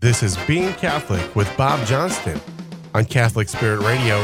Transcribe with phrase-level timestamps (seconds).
[0.00, 2.40] This is Being Catholic with Bob Johnston
[2.94, 4.16] on Catholic Spirit Radio.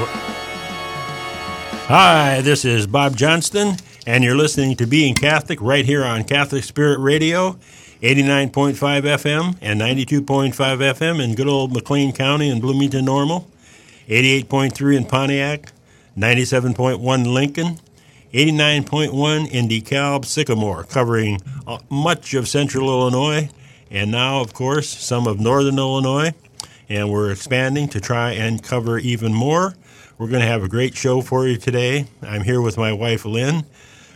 [1.85, 3.77] Hi, this is Bob Johnston,
[4.07, 7.59] and you're listening to Being Catholic right here on Catholic Spirit Radio,
[8.01, 13.47] 89.5 FM and 92.5 FM in good old McLean County and Bloomington Normal,
[14.09, 15.73] 88.3 in Pontiac,
[16.17, 17.79] 97.1 Lincoln,
[18.33, 23.51] 89.1 in DeKalb Sycamore, covering uh, much of central Illinois,
[23.91, 26.33] and now, of course, some of northern Illinois.
[26.89, 29.75] And we're expanding to try and cover even more.
[30.19, 32.07] We're going to have a great show for you today.
[32.23, 33.65] I'm here with my wife, Lynn.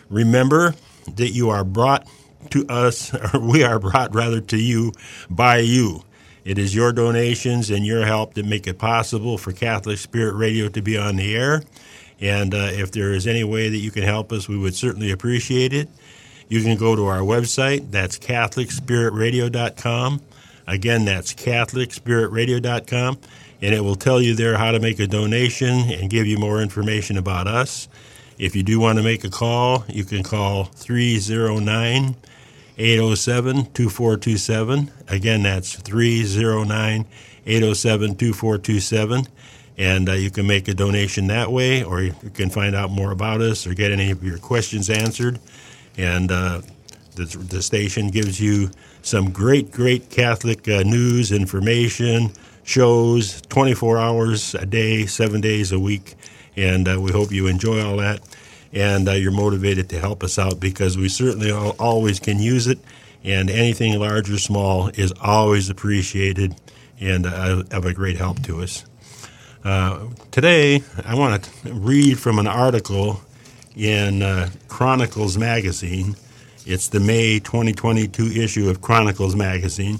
[0.08, 0.74] Remember
[1.16, 2.06] that you are brought
[2.50, 4.92] to us, or we are brought rather to you
[5.28, 6.04] by you.
[6.44, 10.68] It is your donations and your help that make it possible for Catholic Spirit Radio
[10.68, 11.62] to be on the air.
[12.20, 15.10] And uh, if there is any way that you can help us, we would certainly
[15.10, 15.88] appreciate it.
[16.50, 17.90] You can go to our website.
[17.92, 20.20] That's CatholicSpiritRadio.com.
[20.66, 23.18] Again, that's CatholicSpiritRadio.com.
[23.62, 26.60] And it will tell you there how to make a donation and give you more
[26.60, 27.88] information about us.
[28.36, 32.16] If you do want to make a call, you can call 309
[32.78, 34.90] 807 2427.
[35.08, 37.06] Again, that's 309
[37.46, 39.28] 807 2427
[39.78, 43.12] and uh, you can make a donation that way, or you can find out more
[43.12, 45.40] about us or get any of your questions answered.
[45.96, 46.62] And uh,
[47.14, 48.70] the, the, station gives you
[49.02, 55.78] some great, great Catholic uh, news, information, shows 24 hours a day, seven days a
[55.78, 56.14] week.
[56.56, 58.20] And uh, we hope you enjoy all that
[58.72, 62.66] and uh, you're motivated to help us out because we certainly all, always can use
[62.66, 62.78] it.
[63.22, 66.54] And anything large or small is always appreciated
[67.00, 68.84] and uh, of a great help to us.
[69.62, 73.20] Uh, today, I want to read from an article
[73.80, 76.14] in uh, Chronicles Magazine.
[76.66, 79.98] It's the May 2022 issue of Chronicles Magazine.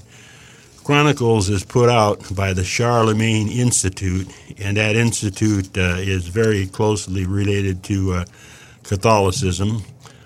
[0.85, 7.25] Chronicles is put out by the Charlemagne Institute, and that institute uh, is very closely
[7.25, 8.25] related to uh,
[8.83, 9.83] Catholicism.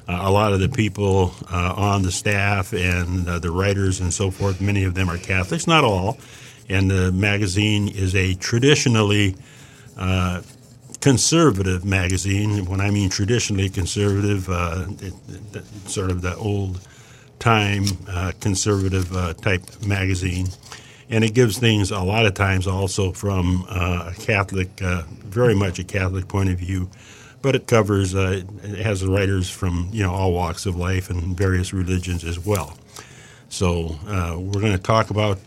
[0.08, 4.30] Uh, a lot of the people uh, on the staff and the writers and so
[4.30, 6.18] forth, many of them are Catholics, not all
[6.68, 9.36] and the magazine is a traditionally
[9.96, 10.40] uh,
[11.04, 12.64] conservative magazine.
[12.64, 15.12] When I mean traditionally conservative, uh, it,
[15.52, 16.80] it, sort of the old
[17.38, 20.46] time uh, conservative uh, type magazine.
[21.10, 25.54] And it gives things a lot of times also from uh, a Catholic, uh, very
[25.54, 26.88] much a Catholic point of view,
[27.42, 28.46] but it covers, it
[28.78, 32.78] has writers from you know all walks of life and various religions as well.
[33.50, 35.44] So we're going to talk about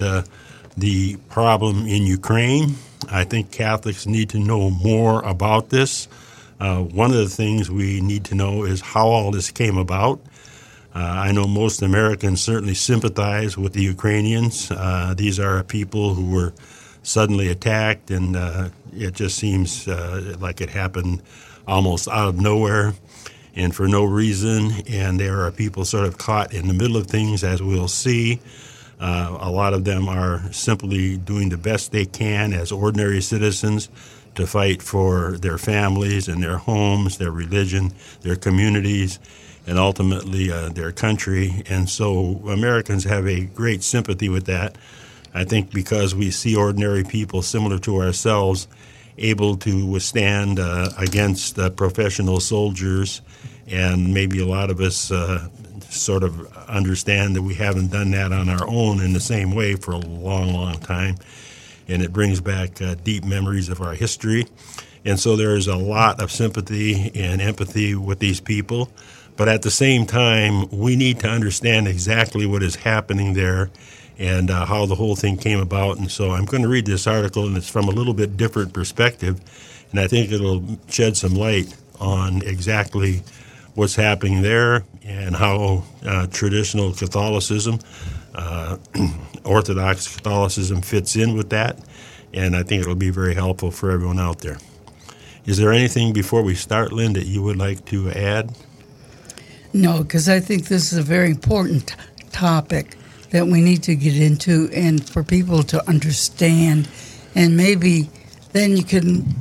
[0.77, 2.75] the problem in Ukraine.
[3.09, 6.07] I think Catholics need to know more about this.
[6.59, 10.19] Uh, one of the things we need to know is how all this came about.
[10.95, 14.71] Uh, I know most Americans certainly sympathize with the Ukrainians.
[14.71, 16.53] Uh, these are people who were
[17.03, 21.21] suddenly attacked, and uh, it just seems uh, like it happened
[21.67, 22.93] almost out of nowhere
[23.55, 24.71] and for no reason.
[24.89, 28.39] And there are people sort of caught in the middle of things, as we'll see.
[28.99, 33.89] Uh, a lot of them are simply doing the best they can as ordinary citizens
[34.35, 39.19] to fight for their families and their homes, their religion, their communities,
[39.67, 41.63] and ultimately uh, their country.
[41.69, 44.77] And so Americans have a great sympathy with that.
[45.33, 48.67] I think because we see ordinary people similar to ourselves
[49.17, 53.21] able to withstand uh, against uh, professional soldiers,
[53.67, 55.49] and maybe a lot of us uh,
[55.89, 59.75] sort of understand that we haven't done that on our own in the same way
[59.75, 61.15] for a long, long time.
[61.87, 64.45] And it brings back uh, deep memories of our history.
[65.05, 68.91] And so there is a lot of sympathy and empathy with these people.
[69.37, 73.69] But at the same time, we need to understand exactly what is happening there
[74.17, 75.97] and uh, how the whole thing came about.
[75.97, 78.73] And so I'm going to read this article, and it's from a little bit different
[78.73, 79.39] perspective.
[79.91, 83.21] And I think it'll shed some light on exactly
[83.77, 87.77] what's happening there and how uh, traditional Catholicism,
[88.33, 88.75] uh,
[89.45, 91.77] Orthodox Catholicism, fits in with that.
[92.33, 94.57] And I think it'll be very helpful for everyone out there.
[95.45, 98.51] Is there anything before we start, Lynn, that you would like to add?
[99.73, 101.95] No, because I think this is a very important
[102.31, 102.97] topic
[103.29, 106.89] that we need to get into and for people to understand.
[107.35, 108.09] And maybe
[108.53, 109.35] then you can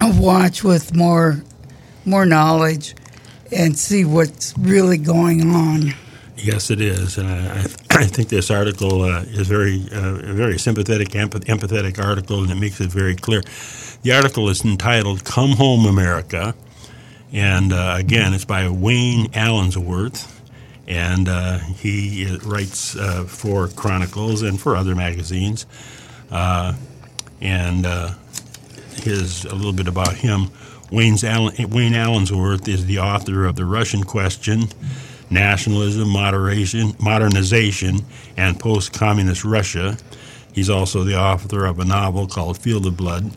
[0.00, 1.44] watch with more
[2.06, 2.94] more knowledge
[3.54, 5.94] and see what's really going on.
[6.36, 7.60] Yes, it is, and I,
[7.90, 12.56] I think this article uh, is very, uh, a very sympathetic, empathetic article, and it
[12.56, 13.42] makes it very clear.
[14.02, 16.54] The article is entitled "Come Home, America,"
[17.32, 20.40] and uh, again, it's by Wayne Allensworth,
[20.86, 25.66] and uh, he writes uh, for Chronicles and for other magazines.
[26.30, 26.74] Uh,
[27.40, 28.12] and uh,
[29.02, 30.50] his a little bit about him.
[30.94, 34.68] Wayne's Allen, Wayne Allensworth is the author of The Russian Question,
[35.28, 37.98] Nationalism, Moderation, Modernization,
[38.36, 39.96] and Post-Communist Russia.
[40.52, 43.36] He's also the author of a novel called Field of Blood.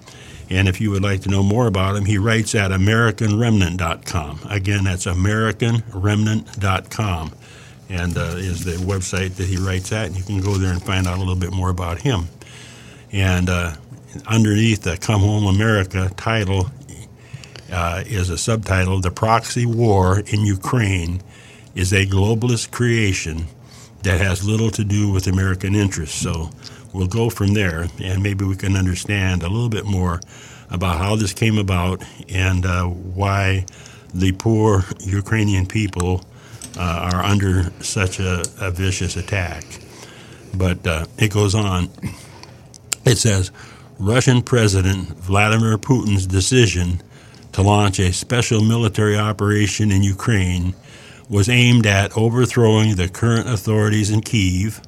[0.51, 4.42] And if you would like to know more about him, he writes at AmericanRemnant.com.
[4.51, 7.31] Again, that's AmericanRemnant.com,
[7.89, 10.06] and uh, is the website that he writes at.
[10.06, 12.27] And you can go there and find out a little bit more about him.
[13.12, 13.74] And uh,
[14.27, 16.69] underneath the Come Home America title
[17.72, 21.22] uh, is a subtitle The Proxy War in Ukraine
[21.75, 23.46] is a globalist creation
[24.04, 26.19] that has little to do with American interests.
[26.19, 26.50] So
[26.94, 30.19] we'll go from there, and maybe we can understand a little bit more
[30.69, 33.66] about how this came about and uh, why
[34.13, 36.25] the poor Ukrainian people
[36.78, 39.63] uh, are under such a, a, vicious attack.
[40.54, 41.90] But uh, it goes on.
[43.06, 43.52] It says
[44.00, 47.02] Russian President Vladimir Putin's decision
[47.57, 50.75] to launch a special military operation in Ukraine
[51.27, 54.80] was aimed at overthrowing the current authorities in Kiev,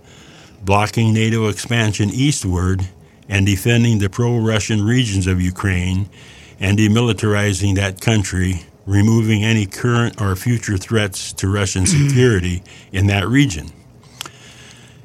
[0.63, 2.87] blocking NATO expansion eastward,
[3.27, 6.11] and defending the pro Russian regions of Ukraine
[6.59, 12.61] and demilitarizing that country, removing any current or future threats to Russian security
[12.91, 13.71] in that region.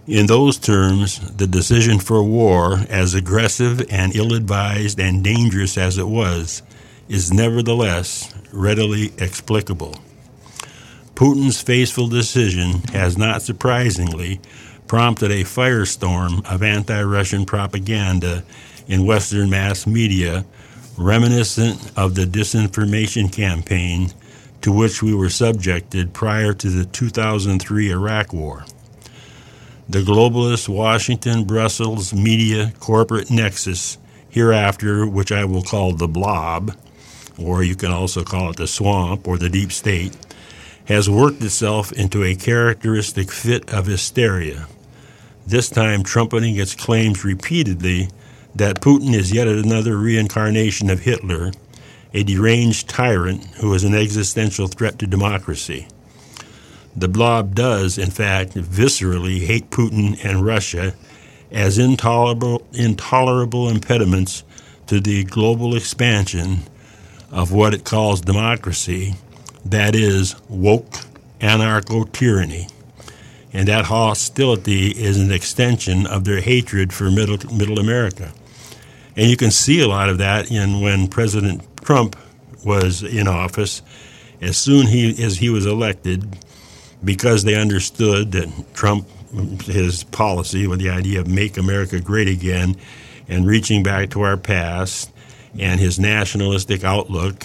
[0.06, 5.96] In those terms, the decision for war, as aggressive and ill advised and dangerous as
[5.96, 6.60] it was,
[7.08, 9.96] is nevertheless readily explicable.
[11.14, 14.40] Putin's faithful decision has not surprisingly
[14.86, 18.44] prompted a firestorm of anti Russian propaganda
[18.88, 20.44] in Western mass media,
[20.96, 24.12] reminiscent of the disinformation campaign
[24.60, 28.64] to which we were subjected prior to the 2003 Iraq War.
[29.88, 33.98] The globalist Washington Brussels media corporate nexus,
[34.30, 36.74] hereafter, which I will call the blob,
[37.38, 40.16] or you can also call it the swamp or the deep state,
[40.86, 44.66] has worked itself into a characteristic fit of hysteria,
[45.46, 48.08] this time trumpeting its claims repeatedly
[48.54, 51.52] that Putin is yet another reincarnation of Hitler,
[52.12, 55.88] a deranged tyrant who is an existential threat to democracy.
[56.96, 60.94] The blob does, in fact, viscerally hate Putin and Russia
[61.50, 64.44] as intolerable, intolerable impediments
[64.86, 66.58] to the global expansion
[67.34, 69.14] of what it calls democracy
[69.64, 70.92] that is woke
[71.40, 72.68] anarcho tyranny.
[73.52, 78.32] And that hostility is an extension of their hatred for middle, middle America.
[79.16, 82.16] And you can see a lot of that in when President Trump
[82.64, 83.82] was in office.
[84.40, 86.36] As soon he, as he was elected,
[87.04, 89.08] because they understood that Trump,
[89.62, 92.76] his policy with the idea of make America great again
[93.28, 95.10] and reaching back to our past,
[95.58, 97.44] and his nationalistic outlook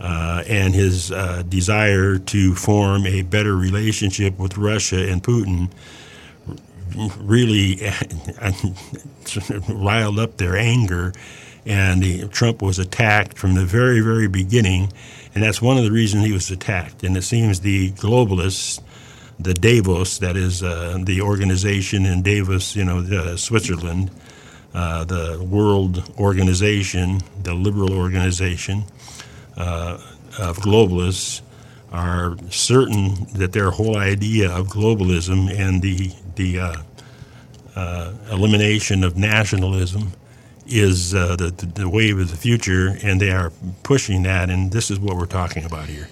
[0.00, 5.70] uh, and his uh, desire to form a better relationship with Russia and Putin
[7.18, 7.80] really
[9.68, 11.12] riled up their anger.
[11.66, 14.92] And Trump was attacked from the very, very beginning.
[15.34, 17.02] And that's one of the reasons he was attacked.
[17.02, 18.80] And it seems the globalists,
[19.38, 24.10] the Davos, that is uh, the organization in Davos, you know, uh, Switzerland,
[24.74, 28.84] uh, the World Organization, the liberal organization,
[29.56, 29.98] uh,
[30.38, 31.42] of globalists
[31.92, 36.76] are certain that their whole idea of globalism and the the uh,
[37.76, 40.12] uh, elimination of nationalism
[40.66, 43.52] is uh, the, the wave of the future, and they are
[43.82, 44.50] pushing that.
[44.50, 46.08] And this is what we're talking about here.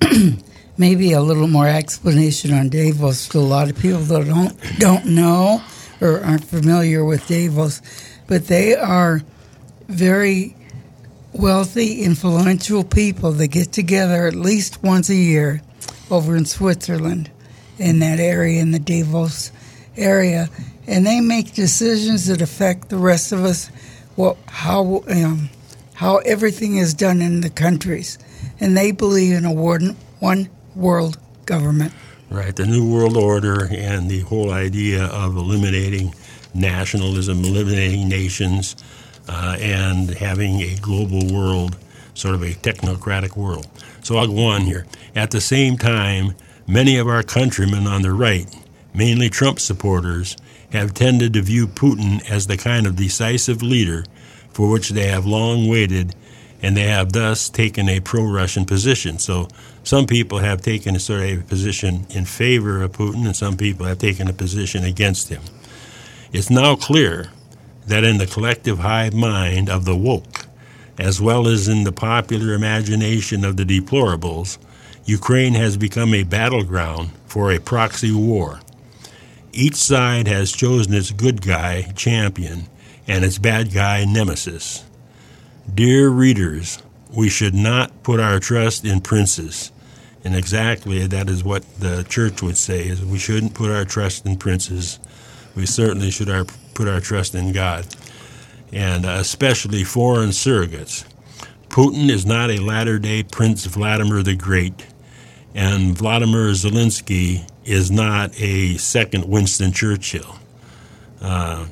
[0.78, 5.06] Maybe a little more explanation on Dave, to a lot of people that don't don't
[5.06, 5.62] know
[6.00, 7.82] or aren't familiar with Davos,
[8.26, 9.22] but they are
[9.88, 10.56] very
[11.32, 15.62] wealthy, influential people that get together at least once a year
[16.10, 17.30] over in Switzerland,
[17.78, 19.52] in that area, in the Davos
[19.96, 20.48] area,
[20.86, 23.70] and they make decisions that affect the rest of us.
[24.16, 25.50] Well, how um,
[25.94, 28.18] how everything is done in the countries,
[28.60, 31.92] and they believe in a one, one world government.
[32.28, 36.12] Right, the New World Order and the whole idea of eliminating
[36.52, 38.74] nationalism, eliminating nations,
[39.28, 41.76] uh, and having a global world,
[42.14, 43.68] sort of a technocratic world.
[44.02, 44.86] So I'll go on here.
[45.14, 46.34] At the same time,
[46.66, 48.52] many of our countrymen on the right,
[48.92, 50.36] mainly Trump supporters,
[50.72, 54.04] have tended to view Putin as the kind of decisive leader
[54.52, 56.14] for which they have long waited
[56.62, 59.18] and they have thus taken a pro Russian position.
[59.18, 59.48] So
[59.86, 63.86] some people have taken a sort of position in favor of Putin, and some people
[63.86, 65.40] have taken a position against him.
[66.32, 67.30] It's now clear
[67.86, 70.46] that in the collective hive mind of the woke,
[70.98, 74.58] as well as in the popular imagination of the deplorables,
[75.04, 78.58] Ukraine has become a battleground for a proxy war.
[79.52, 82.66] Each side has chosen its good guy champion
[83.06, 84.84] and its bad guy nemesis.
[85.72, 86.82] Dear readers,
[87.14, 89.70] we should not put our trust in princes.
[90.26, 94.26] And exactly that is what the church would say is we shouldn't put our trust
[94.26, 94.98] in princes.
[95.54, 97.86] We certainly should our, put our trust in God.
[98.72, 101.04] And especially foreign surrogates.
[101.68, 104.88] Putin is not a latter-day Prince Vladimir the Great,
[105.54, 110.40] and Vladimir Zelensky is not a second Winston Churchill.
[111.20, 111.66] Uh,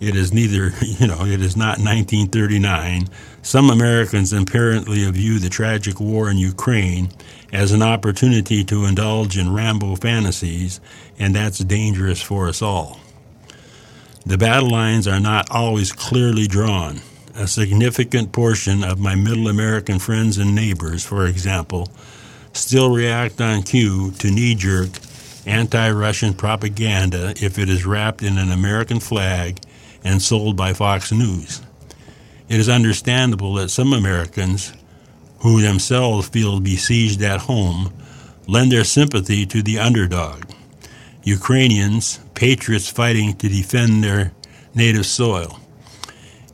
[0.00, 3.08] it is neither, you know, it is not 1939.
[3.42, 7.08] Some Americans apparently view the tragic war in Ukraine
[7.52, 10.80] as an opportunity to indulge in Rambo fantasies,
[11.18, 13.00] and that's dangerous for us all.
[14.26, 17.00] The battle lines are not always clearly drawn.
[17.34, 21.88] A significant portion of my middle American friends and neighbors, for example,
[22.52, 24.90] still react on cue to knee jerk
[25.46, 29.60] anti Russian propaganda if it is wrapped in an American flag
[30.04, 31.62] and sold by Fox News.
[32.50, 34.72] It is understandable that some Americans,
[35.38, 37.92] who themselves feel besieged at home,
[38.48, 40.50] lend their sympathy to the underdog.
[41.22, 44.32] Ukrainians, patriots fighting to defend their
[44.74, 45.60] native soil.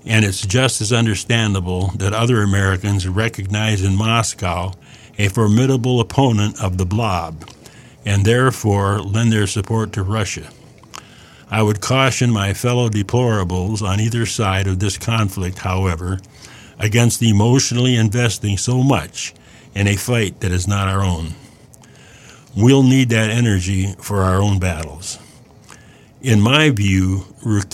[0.04, 4.72] And it's just as understandable that other Americans recognize in Moscow
[5.16, 7.48] a formidable opponent of the blob,
[8.04, 10.50] and therefore lend their support to Russia.
[11.48, 16.18] I would caution my fellow deplorables on either side of this conflict, however,
[16.78, 19.32] against emotionally investing so much
[19.74, 21.34] in a fight that is not our own.
[22.56, 25.18] We'll need that energy for our own battles.
[26.20, 27.26] In my view,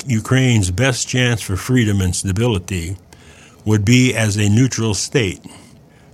[0.06, 2.96] Ukraine's best chance for freedom and stability
[3.64, 5.40] would be as a neutral state.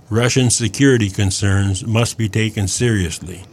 [0.09, 3.43] Russian security concerns must be taken seriously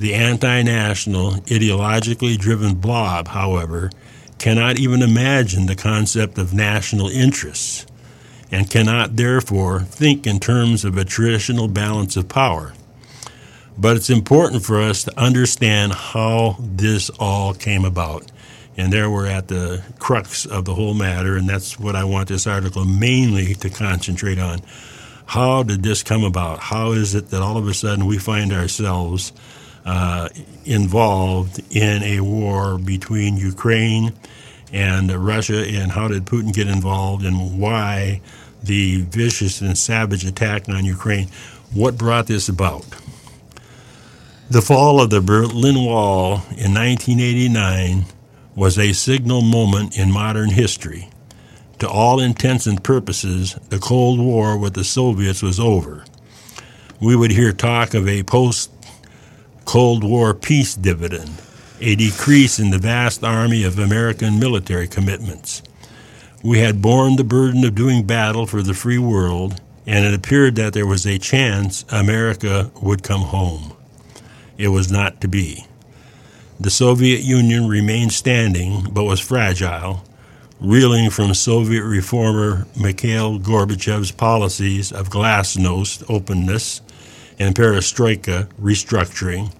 [0.00, 3.90] the anti national, ideologically driven blob, however,
[4.38, 7.84] cannot even imagine the concept of national interests
[8.50, 12.72] and cannot therefore think in terms of a traditional balance of power.
[13.76, 18.32] But it's important for us to understand how this all came about.
[18.78, 22.28] And there we're at the crux of the whole matter, and that's what I want
[22.28, 24.62] this article mainly to concentrate on.
[25.26, 26.58] How did this come about?
[26.58, 29.32] How is it that all of a sudden we find ourselves
[29.84, 30.28] uh,
[30.64, 34.12] involved in a war between Ukraine
[34.72, 38.20] and Russia, and how did Putin get involved, and why
[38.62, 41.28] the vicious and savage attack on Ukraine?
[41.72, 42.84] What brought this about?
[44.50, 48.04] The fall of the Berlin Wall in 1989
[48.56, 51.08] was a signal moment in modern history.
[51.78, 56.04] To all intents and purposes, the Cold War with the Soviets was over.
[57.00, 58.70] We would hear talk of a post
[59.64, 61.30] Cold War peace dividend,
[61.80, 65.62] a decrease in the vast army of American military commitments.
[66.42, 70.56] We had borne the burden of doing battle for the free world, and it appeared
[70.56, 73.72] that there was a chance America would come home.
[74.56, 75.66] It was not to be.
[76.58, 80.04] The Soviet Union remained standing, but was fragile,
[80.60, 86.82] reeling from Soviet reformer Mikhail Gorbachev's policies of glasnost, openness,
[87.40, 89.50] and perestroika, restructuring,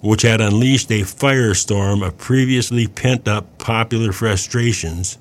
[0.00, 5.18] which had unleashed a firestorm of previously pent up popular frustrations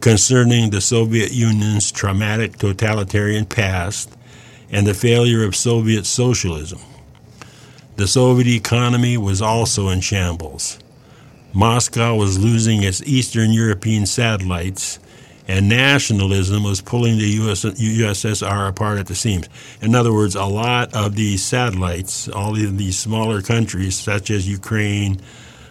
[0.00, 4.16] concerning the Soviet Union's traumatic totalitarian past
[4.70, 6.80] and the failure of Soviet socialism.
[7.96, 10.78] The Soviet economy was also in shambles.
[11.52, 15.00] Moscow was losing its Eastern European satellites
[15.48, 19.48] and nationalism was pulling the US, USSR apart at the seams.
[19.80, 25.20] In other words, a lot of these satellites, all these smaller countries, such as Ukraine,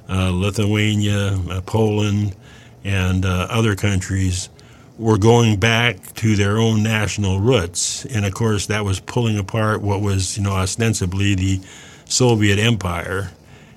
[0.10, 2.36] uh, Lithuania, uh, Poland,
[2.84, 4.50] and uh, other countries,
[4.98, 9.82] were going back to their own national roots, and of course, that was pulling apart
[9.82, 11.62] what was, you know, ostensibly the
[12.06, 13.32] Soviet Empire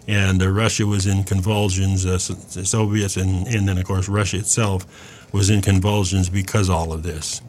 [0.09, 4.39] and uh, Russia was in convulsions, uh, the Soviets, and, and then, of course, Russia
[4.39, 4.85] itself
[5.33, 7.41] was in convulsions because all of this.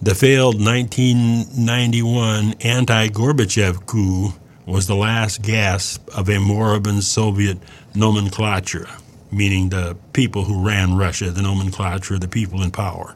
[0.00, 4.32] The failed 1991 anti Gorbachev coup
[4.64, 7.58] was the last gasp of a moribund Soviet
[7.94, 8.88] nomenclature,
[9.32, 13.14] meaning the people who ran Russia, the nomenclature, the people in power.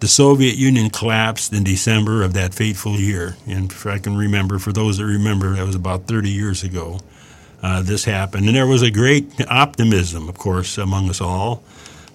[0.00, 3.36] The Soviet Union collapsed in December of that fateful year.
[3.46, 7.00] And if I can remember, for those that remember, that was about 30 years ago.
[7.62, 8.46] Uh, this happened.
[8.46, 11.62] And there was a great optimism, of course, among us all.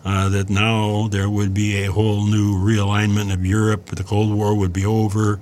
[0.05, 3.87] Uh, that now there would be a whole new realignment of Europe.
[3.87, 5.39] The Cold War would be over.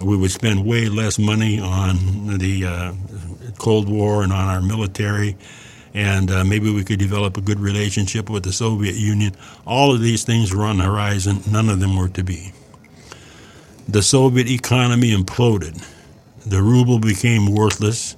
[0.00, 2.92] We would spend way less money on the uh,
[3.58, 5.36] Cold War and on our military,
[5.94, 9.34] and uh, maybe we could develop a good relationship with the Soviet Union.
[9.66, 11.42] All of these things were on the horizon.
[11.50, 12.52] None of them were to be.
[13.88, 15.86] The Soviet economy imploded.
[16.46, 18.16] The ruble became worthless.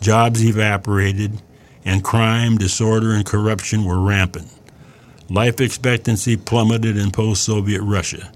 [0.00, 1.42] Jobs evaporated,
[1.84, 4.48] and crime, disorder, and corruption were rampant.
[5.30, 8.32] Life expectancy plummeted in post Soviet Russia.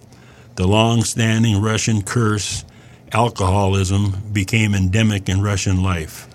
[0.56, 2.66] The long standing Russian curse,
[3.12, 6.28] alcoholism, became endemic in Russian life.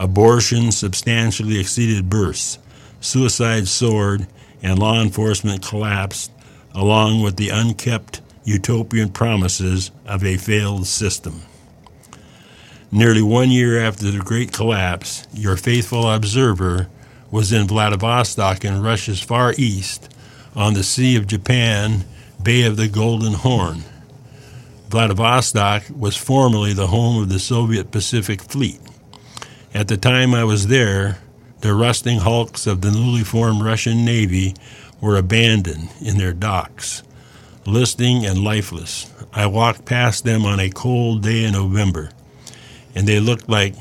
[0.00, 2.58] Abortion substantially exceeded births.
[3.00, 4.26] Suicide soared,
[4.60, 6.32] and law enforcement collapsed,
[6.74, 11.42] along with the unkept utopian promises of a failed system.
[12.90, 16.88] Nearly one year after the Great Collapse, your faithful observer
[17.32, 20.14] was in Vladivostok in Russia's far east
[20.54, 22.04] on the Sea of Japan,
[22.40, 23.82] Bay of the Golden Horn.
[24.90, 28.78] Vladivostok was formerly the home of the Soviet Pacific Fleet.
[29.72, 31.18] At the time I was there,
[31.62, 34.54] the rusting hulks of the newly formed Russian Navy
[35.00, 37.02] were abandoned in their docks,
[37.64, 39.10] listing and lifeless.
[39.32, 42.10] I walked past them on a cold day in November,
[42.94, 43.74] and they looked like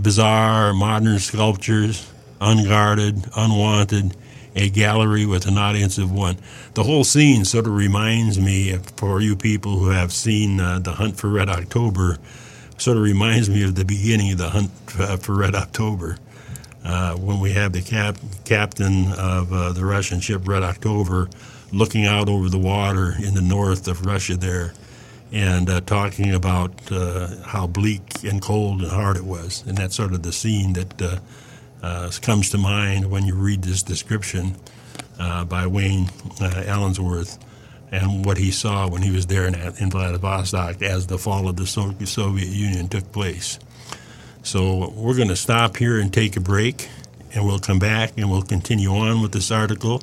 [0.00, 2.10] bizarre modern sculptures
[2.40, 4.16] unguarded, unwanted,
[4.54, 6.36] a gallery with an audience of one.
[6.74, 10.92] The whole scene sort of reminds me, for you people who have seen uh, The
[10.92, 12.16] Hunt for Red October,
[12.78, 16.18] sort of reminds me of the beginning of The Hunt uh, for Red October.
[16.84, 21.28] Uh, when we have the cap- captain of uh, the Russian ship Red October
[21.72, 24.72] looking out over the water in the north of Russia there
[25.32, 29.64] and uh, talking about uh, how bleak and cold and hard it was.
[29.66, 31.18] And that's sort of the scene that uh,
[32.26, 34.56] comes to mind when you read this description
[35.18, 36.08] uh, by Wayne
[36.40, 37.38] uh, Allensworth
[37.92, 41.56] and what he saw when he was there in, in Vladivostok as the fall of
[41.56, 43.60] the Soviet Union took place.
[44.42, 46.88] So we're going to stop here and take a break,
[47.32, 50.02] and we'll come back and we'll continue on with this article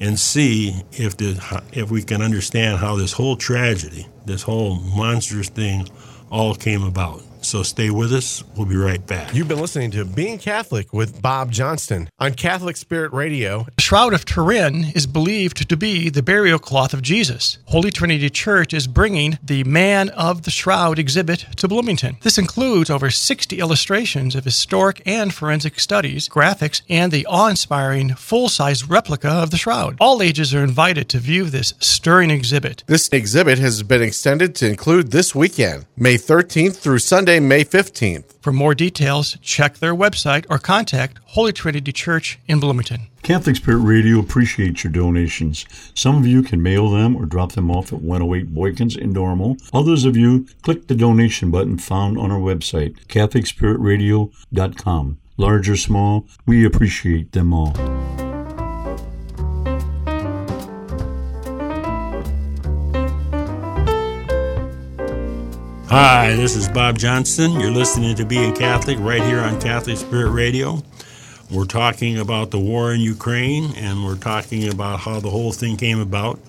[0.00, 5.48] and see if the, if we can understand how this whole tragedy, this whole monstrous
[5.48, 5.88] thing,
[6.30, 7.22] all came about.
[7.44, 8.44] So stay with us.
[8.56, 9.34] We'll be right back.
[9.34, 13.66] You've been listening to Being Catholic with Bob Johnston on Catholic Spirit Radio.
[13.76, 17.58] The Shroud of Turin is believed to be the burial cloth of Jesus.
[17.66, 22.16] Holy Trinity Church is bringing the Man of the Shroud exhibit to Bloomington.
[22.22, 28.14] This includes over 60 illustrations of historic and forensic studies, graphics, and the awe inspiring
[28.14, 29.96] full size replica of the shroud.
[30.00, 32.84] All ages are invited to view this stirring exhibit.
[32.86, 37.31] This exhibit has been extended to include this weekend, May 13th through Sunday.
[37.40, 38.34] May 15th.
[38.40, 43.08] For more details, check their website or contact Holy Trinity Church in Bloomington.
[43.22, 45.64] Catholic Spirit Radio appreciates your donations.
[45.94, 49.56] Some of you can mail them or drop them off at 108 Boykins in Normal.
[49.72, 55.18] Others of you click the donation button found on our website, CatholicSpiritRadio.com.
[55.36, 57.72] Large or small, we appreciate them all.
[65.92, 67.60] Hi, this is Bob Johnston.
[67.60, 70.82] You're listening to Being Catholic right here on Catholic Spirit Radio.
[71.50, 75.76] We're talking about the war in Ukraine and we're talking about how the whole thing
[75.76, 76.40] came about.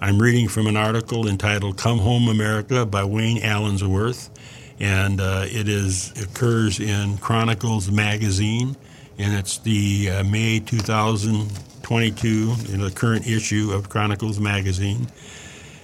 [0.00, 4.30] I'm reading from an article entitled Come Home America by Wayne Allensworth,
[4.78, 8.76] and uh, it is occurs in Chronicles magazine,
[9.18, 15.08] and it's the uh, May 2022, you know, the current issue of Chronicles magazine.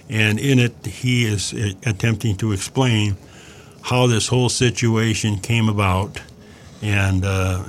[0.09, 3.15] And in it, he is uh, attempting to explain
[3.81, 6.19] how this whole situation came about
[6.81, 7.63] and uh,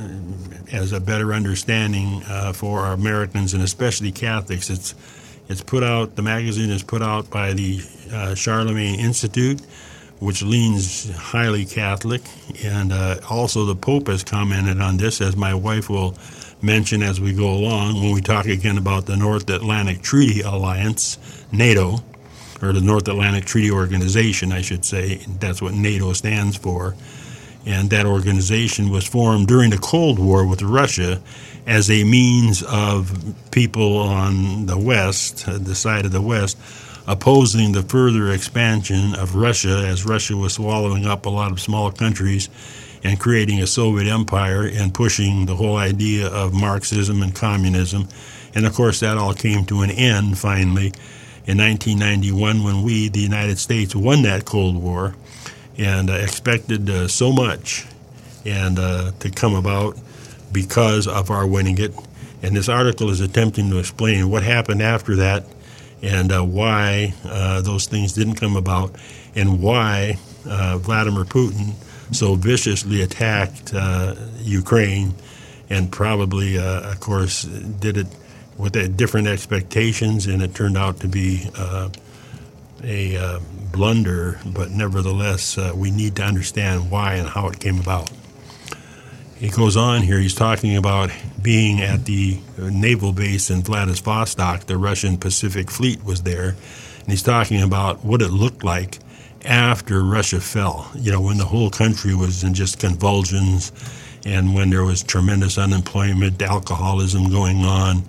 [0.73, 4.71] as a better understanding uh, for our Americans and especially Catholics.
[4.71, 4.95] It's,
[5.49, 7.81] it's put out, the magazine is put out by the
[8.13, 9.61] uh, Charlemagne Institute,
[10.21, 12.23] which leans highly Catholic.
[12.65, 16.15] And uh, also, the Pope has commented on this, as my wife will
[16.63, 21.19] mention as we go along when we talk again about the North Atlantic Treaty Alliance,
[21.51, 22.01] NATO
[22.63, 25.17] or the North Atlantic Treaty Organization, I should say.
[25.39, 26.95] That's what NATO stands for.
[27.67, 31.21] And that organization was formed during the Cold War with Russia
[31.67, 36.59] as a means of people on the West, the side of the West,
[37.07, 41.91] opposing the further expansion of Russia as Russia was swallowing up a lot of small
[41.91, 42.49] countries
[43.03, 48.09] and creating a Soviet empire and pushing the whole idea of Marxism and communism.
[48.55, 50.93] And of course, that all came to an end finally
[51.47, 55.15] in 1991 when we, the United States, won that Cold War
[55.79, 57.87] and uh, expected uh, so much
[58.45, 59.97] and uh, to come about
[60.53, 61.95] because of our winning it.
[62.43, 65.45] And this article is attempting to explain what happened after that
[66.03, 68.95] and uh, why uh, those things didn't come about
[69.35, 71.73] and why uh, Vladimir Putin
[72.13, 73.73] so viciously attacked
[74.43, 75.15] Ukraine
[75.69, 78.09] and probably, of course, did it
[78.61, 81.49] with different expectations, and it turned out to be
[82.83, 83.41] a uh,
[83.73, 88.11] blunder, but nevertheless, uh, we need to understand why and how it came about.
[89.37, 94.77] He goes on here, he's talking about being at the naval base in Vladivostok, the
[94.77, 96.57] Russian Pacific Fleet was there,
[97.01, 98.99] and he's talking about what it looked like
[99.45, 103.73] after Russia fell, you know, when the whole country was in just convulsions
[104.27, 108.03] and when there was tremendous unemployment, alcoholism going on,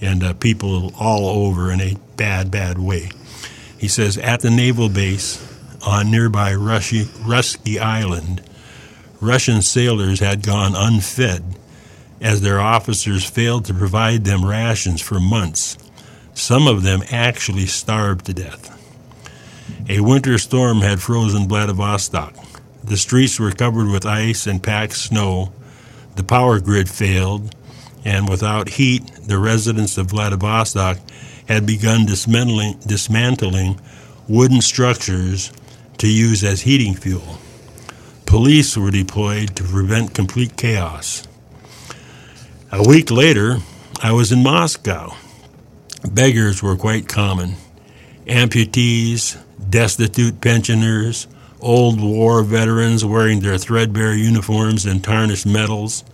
[0.00, 3.10] and uh, people all over in a bad, bad way.
[3.78, 5.42] He says, at the naval base
[5.86, 8.42] on nearby Rushy, Rusky Island,
[9.20, 11.42] Russian sailors had gone unfed
[12.20, 15.76] as their officers failed to provide them rations for months.
[16.34, 18.72] Some of them actually starved to death.
[19.88, 22.34] A winter storm had frozen Vladivostok.
[22.84, 25.52] The streets were covered with ice and packed snow.
[26.14, 27.54] The power grid failed,
[28.04, 30.98] and without heat, the residents of Vladivostok
[31.48, 33.80] had begun dismantling, dismantling
[34.28, 35.52] wooden structures
[35.98, 37.38] to use as heating fuel.
[38.26, 41.26] Police were deployed to prevent complete chaos.
[42.72, 43.58] A week later,
[44.02, 45.14] I was in Moscow.
[46.10, 47.54] Beggars were quite common.
[48.26, 51.28] Amputees, destitute pensioners,
[51.60, 56.04] old war veterans wearing their threadbare uniforms and tarnished medals.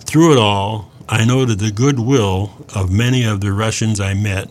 [0.00, 4.48] Through it all, I noted the goodwill of many of the Russians I met,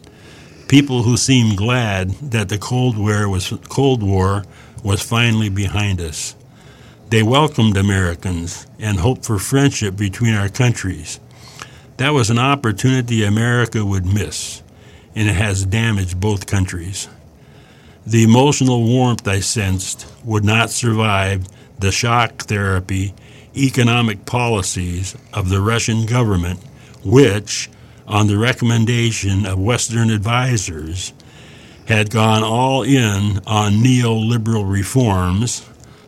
[0.70, 4.46] people who seemed glad that the Cold War was, Cold War
[4.82, 6.34] was finally behind us.
[7.10, 11.20] They welcomed Americans and hoped for friendship between our countries.
[11.98, 14.64] That was an opportunity America would miss,
[15.14, 17.10] and it has damaged both countries.
[18.08, 21.48] The emotional warmth I sensed would not survive
[21.80, 23.14] the shock therapy
[23.56, 26.60] economic policies of the Russian government,
[27.04, 27.70] which,
[28.08, 31.14] on the recommendation of Western advisers,
[31.88, 35.68] had gone all in on neoliberal reforms,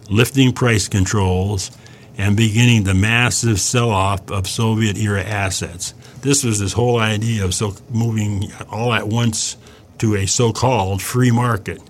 [0.10, 1.72] lifting price controls,
[2.18, 5.94] and beginning the massive sell off of Soviet era assets.
[6.22, 9.56] This was this whole idea of so moving all at once
[10.00, 11.82] to a so called free market.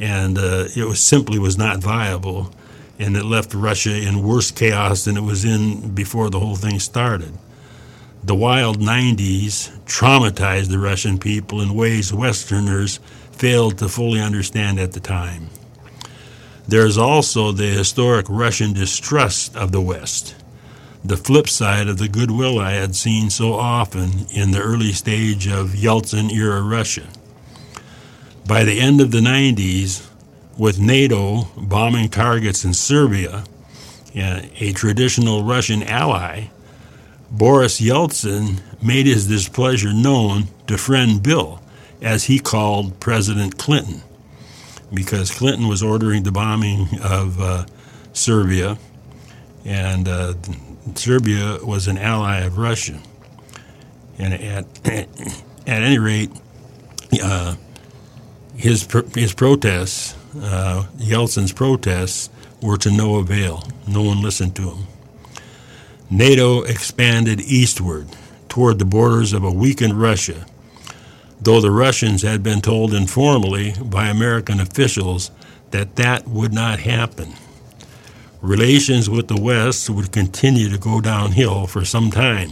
[0.00, 2.52] And uh, it was simply was not viable
[2.98, 6.78] and it left Russia in worse chaos than it was in before the whole thing
[6.78, 7.32] started.
[8.22, 12.98] The wild 90s traumatized the Russian people in ways Westerners
[13.32, 15.50] failed to fully understand at the time.
[16.66, 20.34] There's also the historic Russian distrust of the West,
[21.04, 25.46] the flip side of the goodwill I had seen so often in the early stage
[25.46, 27.06] of Yeltsin era Russia.
[28.46, 30.08] By the end of the 90s,
[30.56, 33.44] with NATO bombing targets in Serbia,
[34.14, 36.48] a traditional Russian ally,
[37.30, 41.60] Boris Yeltsin made his displeasure known to friend Bill,
[42.00, 44.02] as he called President Clinton,
[44.92, 47.64] because Clinton was ordering the bombing of uh,
[48.12, 48.78] Serbia,
[49.64, 50.34] and uh,
[50.94, 53.00] Serbia was an ally of Russia.
[54.18, 55.08] And at, at
[55.66, 56.30] any rate,
[57.20, 57.56] uh,
[58.56, 62.30] his, his protests uh, Yeltsin's protests
[62.62, 63.62] were to no avail.
[63.86, 64.86] No one listened to him.
[66.10, 68.08] NATO expanded eastward
[68.48, 70.46] toward the borders of a weakened Russia,
[71.40, 75.30] though the Russians had been told informally by American officials
[75.70, 77.34] that that would not happen.
[78.40, 82.50] Relations with the West would continue to go downhill for some time.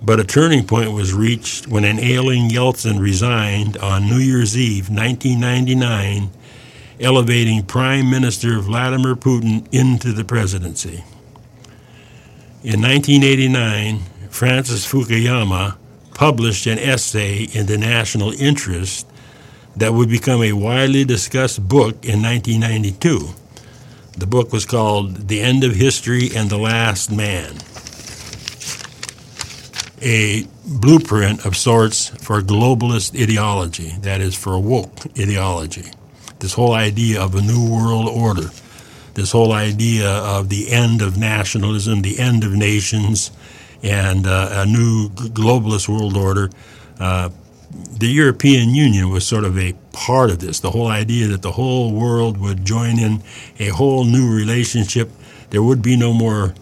[0.00, 4.88] But a turning point was reached when an ailing Yeltsin resigned on New Year's Eve
[4.90, 6.30] 1999
[7.00, 11.04] elevating Prime Minister Vladimir Putin into the presidency.
[12.62, 15.76] In 1989, Francis Fukuyama
[16.14, 19.06] published an essay in the national interest
[19.76, 23.30] that would become a widely discussed book in 1992.
[24.16, 27.56] The book was called The End of History and the Last Man,
[30.00, 35.90] a blueprint of sorts for globalist ideology, that is, for woke ideology
[36.38, 38.50] this whole idea of a new world order,
[39.14, 43.30] this whole idea of the end of nationalism, the end of nations,
[43.82, 46.50] and uh, a new globalist world order.
[46.98, 47.30] Uh,
[47.98, 50.60] the European Union was sort of a part of this.
[50.60, 53.22] The whole idea that the whole world would join in
[53.58, 55.10] a whole new relationship.
[55.50, 56.54] There would be no more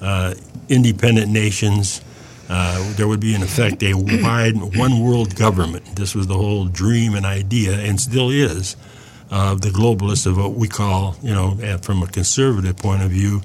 [0.00, 0.34] uh,
[0.68, 2.00] independent nations.
[2.48, 5.96] Uh, there would be, in effect, a wide one world government.
[5.96, 8.76] This was the whole dream and idea, and still is,
[9.34, 13.42] of the globalists of what we call, you know, from a conservative point of view,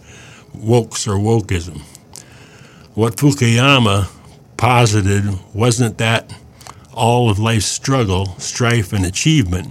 [0.56, 1.82] wokes or wokeism.
[2.93, 4.08] What Fukuyama
[4.56, 6.32] posited wasn't that
[6.93, 9.69] all of life's struggle, strife, and achievement,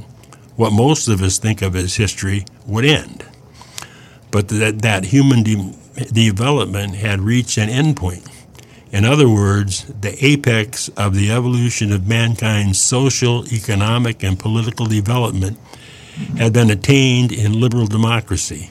[0.56, 3.24] what most of us think of as history, would end.
[4.32, 5.72] But that, that human de-
[6.12, 8.28] development had reached an endpoint.
[8.90, 15.58] In other words, the apex of the evolution of mankind's social, economic, and political development
[16.36, 18.70] had been attained in liberal democracy,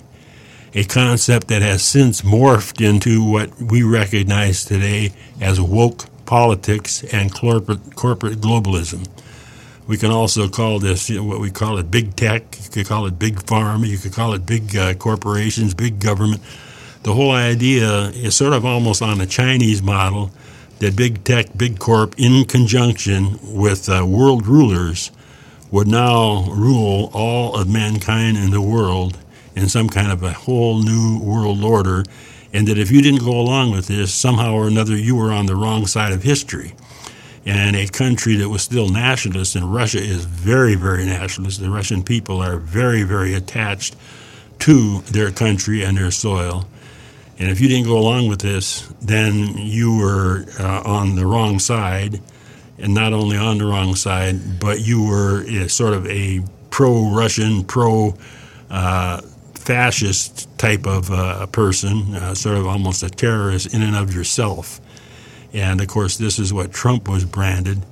[0.73, 7.33] a concept that has since morphed into what we recognize today as woke politics and
[7.33, 9.07] corporate, corporate globalism.
[9.87, 12.57] We can also call this you know, what we call it big tech.
[12.61, 13.87] You could call it big pharma.
[13.87, 16.41] You could call it big uh, corporations, big government.
[17.03, 20.31] The whole idea is sort of almost on a Chinese model
[20.79, 25.11] that big tech, big corp, in conjunction with uh, world rulers,
[25.71, 29.17] would now rule all of mankind in the world
[29.55, 32.03] in some kind of a whole new world order
[32.53, 35.45] and that if you didn't go along with this, somehow or another you were on
[35.45, 36.73] the wrong side of history.
[37.45, 41.61] And a country that was still nationalist, and Russia is very, very nationalist.
[41.61, 43.95] The Russian people are very, very attached
[44.59, 46.67] to their country and their soil.
[47.39, 51.59] And if you didn't go along with this, then you were uh, on the wrong
[51.59, 52.21] side,
[52.77, 57.09] and not only on the wrong side, but you were uh, sort of a pro
[57.09, 58.15] Russian, pro
[58.69, 59.21] uh,
[59.55, 64.79] fascist type of uh, person, uh, sort of almost a terrorist in and of yourself.
[65.53, 67.83] And of course, this is what Trump was branded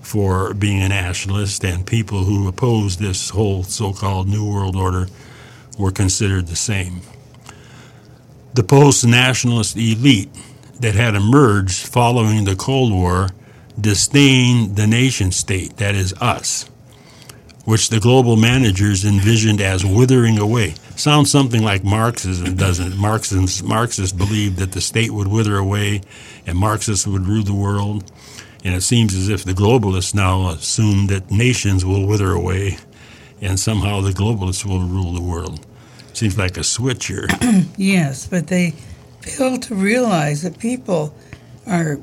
[0.00, 5.08] for being a nationalist, and people who opposed this whole so called New World Order
[5.78, 7.00] were considered the same.
[8.52, 10.30] The post nationalist elite
[10.80, 13.30] that had emerged following the Cold War
[13.80, 16.68] disdained the nation state, that is, us,
[17.64, 22.96] which the global managers envisioned as withering away sounds something like Marxism, doesn't it?
[22.96, 26.02] Marxists, Marxists believed that the state would wither away
[26.46, 28.10] and Marxists would rule the world.
[28.64, 32.78] And it seems as if the globalists now assume that nations will wither away
[33.40, 35.66] and somehow the globalists will rule the world.
[36.14, 37.26] Seems like a switch here.
[37.76, 38.70] yes, but they
[39.20, 41.14] fail to realize that people
[41.66, 41.98] are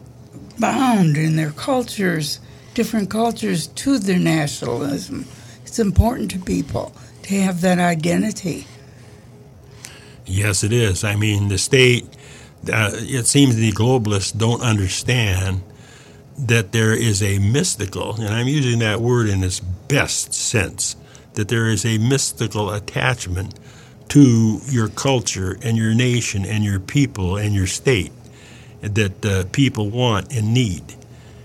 [0.62, 2.40] bound in their cultures,
[2.74, 5.26] different cultures, to their nationalism.
[5.66, 6.94] It's important to people
[7.24, 8.68] to have that identity.
[10.26, 11.04] Yes, it is.
[11.04, 12.06] I mean, the state,
[12.72, 15.64] uh, it seems the globalists don't understand
[16.38, 20.96] that there is a mystical, and I'm using that word in its best sense,
[21.34, 23.60] that there is a mystical attachment
[24.10, 28.12] to your culture and your nation and your people and your state
[28.82, 30.84] that uh, people want and need.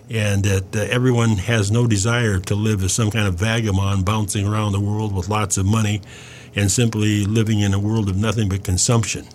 [0.09, 4.47] And that uh, everyone has no desire to live as some kind of vagabond bouncing
[4.47, 6.01] around the world with lots of money
[6.55, 9.27] and simply living in a world of nothing but consumption.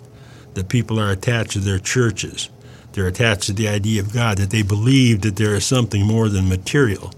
[0.54, 2.48] That people are attached to their churches.
[2.92, 6.28] They're attached to the idea of God, that they believe that there is something more
[6.28, 7.12] than material.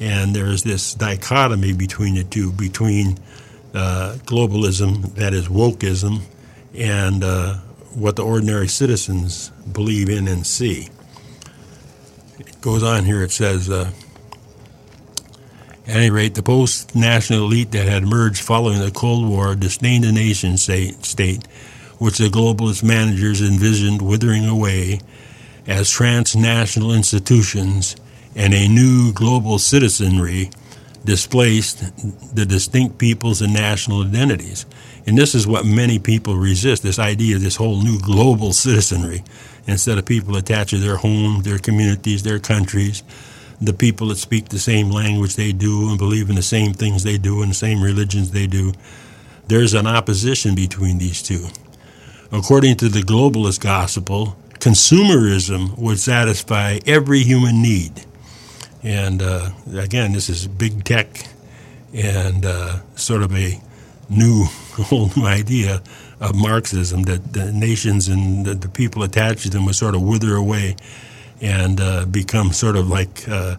[0.00, 3.18] And there is this dichotomy between the two, between
[3.74, 6.22] uh, globalism, that is wokeism,
[6.74, 7.58] and uh,
[7.94, 10.88] what the ordinary citizens believe in and see.
[12.38, 13.90] It goes on here, it says, uh,
[15.86, 20.04] at any rate, the post national elite that had emerged following the Cold War disdained
[20.04, 21.46] the nation state,
[21.98, 25.00] which the globalist managers envisioned withering away
[25.66, 27.96] as transnational institutions
[28.34, 30.50] and a new global citizenry
[31.04, 34.64] displaced the distinct peoples and national identities.
[35.06, 39.22] And this is what many people resist this idea this whole new global citizenry
[39.66, 43.02] instead of people attached to their homes, their communities, their countries
[43.60, 47.04] the people that speak the same language they do and believe in the same things
[47.04, 48.72] they do and the same religions they do.
[49.46, 51.46] There's an opposition between these two.
[52.32, 58.04] According to the globalist gospel, consumerism would satisfy every human need.
[58.82, 61.26] And uh, again, this is big tech
[61.92, 63.60] and uh, sort of a
[64.08, 64.46] new,
[64.82, 65.82] whole new idea
[66.20, 70.02] of Marxism that the nations and the, the people attached to them would sort of
[70.02, 70.76] wither away
[71.40, 73.56] and uh, become sort of like uh,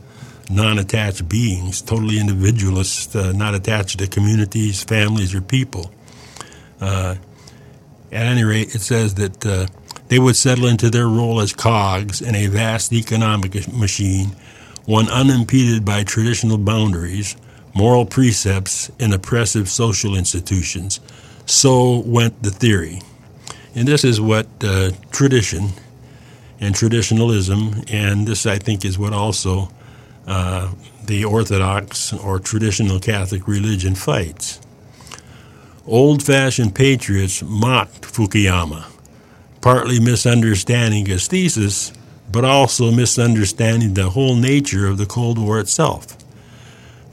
[0.49, 5.91] non attached beings, totally individualist, uh, not attached to communities, families, or people.
[6.79, 7.15] Uh,
[8.11, 9.67] at any rate, it says that uh,
[10.07, 14.35] they would settle into their role as cogs in a vast economic machine
[14.85, 17.35] one unimpeded by traditional boundaries,
[17.75, 20.99] moral precepts, and oppressive social institutions.
[21.45, 23.01] So went the theory.
[23.75, 25.69] And this is what uh, tradition
[26.59, 29.69] and traditionalism, and this I think is what also
[30.25, 30.71] uh,
[31.05, 34.61] the Orthodox or traditional Catholic religion fights.
[35.85, 38.85] Old fashioned patriots mocked Fukuyama,
[39.59, 41.91] partly misunderstanding his thesis,
[42.31, 46.17] but also misunderstanding the whole nature of the Cold War itself.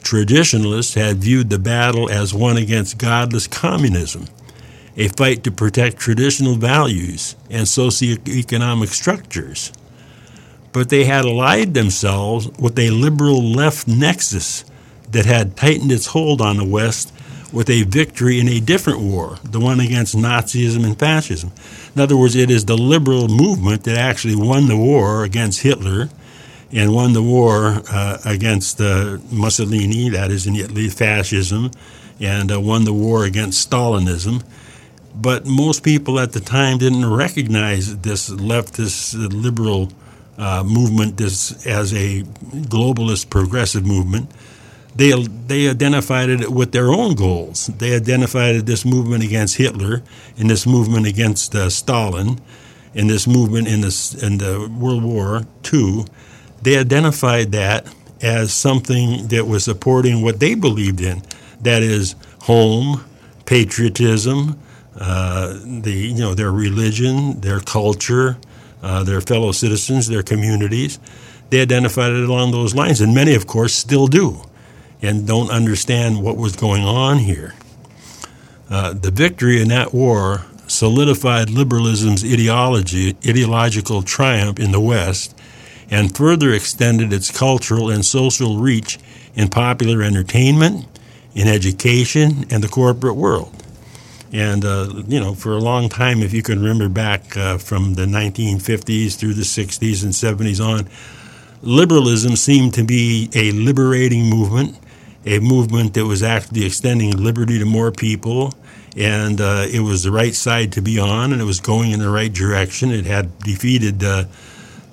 [0.03, 4.27] Traditionalists had viewed the battle as one against godless communism,
[4.97, 9.73] a fight to protect traditional values and socioeconomic structures.
[10.73, 14.65] But they had allied themselves with a liberal left nexus
[15.11, 17.13] that had tightened its hold on the West
[17.53, 21.53] with a victory in a different war, the one against Nazism and fascism.
[21.95, 26.09] In other words, it is the liberal movement that actually won the war against Hitler
[26.73, 31.71] and won the war uh, against uh, Mussolini, that is in Italy, fascism,
[32.21, 34.43] and uh, won the war against Stalinism.
[35.15, 39.93] But most people at the time didn't recognize this leftist uh, liberal
[40.39, 44.31] uh, movement this, as a globalist progressive movement
[44.95, 45.13] they
[45.47, 47.67] they identified it with their own goals.
[47.67, 50.03] They identified this movement against Hitler
[50.37, 52.41] and this movement against uh, Stalin
[52.95, 56.05] and this movement in this in the World War II.
[56.63, 61.23] They identified that as something that was supporting what they believed in.
[61.61, 63.05] That is home,
[63.47, 64.59] patriotism,
[64.99, 68.37] uh, the you know their religion, their culture,
[68.83, 70.99] uh, their fellow citizens, their communities.
[71.51, 74.43] They identified it along those lines, and many, of course, still do
[75.03, 77.55] and don't understand what was going on here.
[78.71, 85.35] Uh, the victory in that war solidified liberalism's ideology, ideological triumph in the West
[85.93, 88.99] and further extended its cultural and social reach
[89.35, 90.87] in popular entertainment,
[91.35, 93.55] in education, and the corporate world.
[94.33, 97.95] And, uh, you know, for a long time, if you can remember back uh, from
[97.95, 100.89] the 1950s through the 60s and 70s on,
[101.61, 104.79] liberalism seemed to be a liberating movement
[105.25, 108.53] a movement that was actually extending liberty to more people,
[108.97, 112.01] and uh, it was the right side to be on, and it was going in
[112.01, 112.91] the right direction.
[112.91, 114.25] It had defeated uh,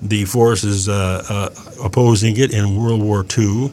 [0.02, 3.70] the forces uh, uh opposing it in World War II,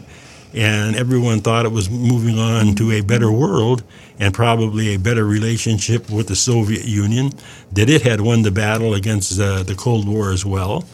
[0.53, 3.83] and everyone thought it was moving on to a better world
[4.19, 7.31] and probably a better relationship with the Soviet Union.
[7.73, 10.85] That it had won the battle against uh, the Cold War as well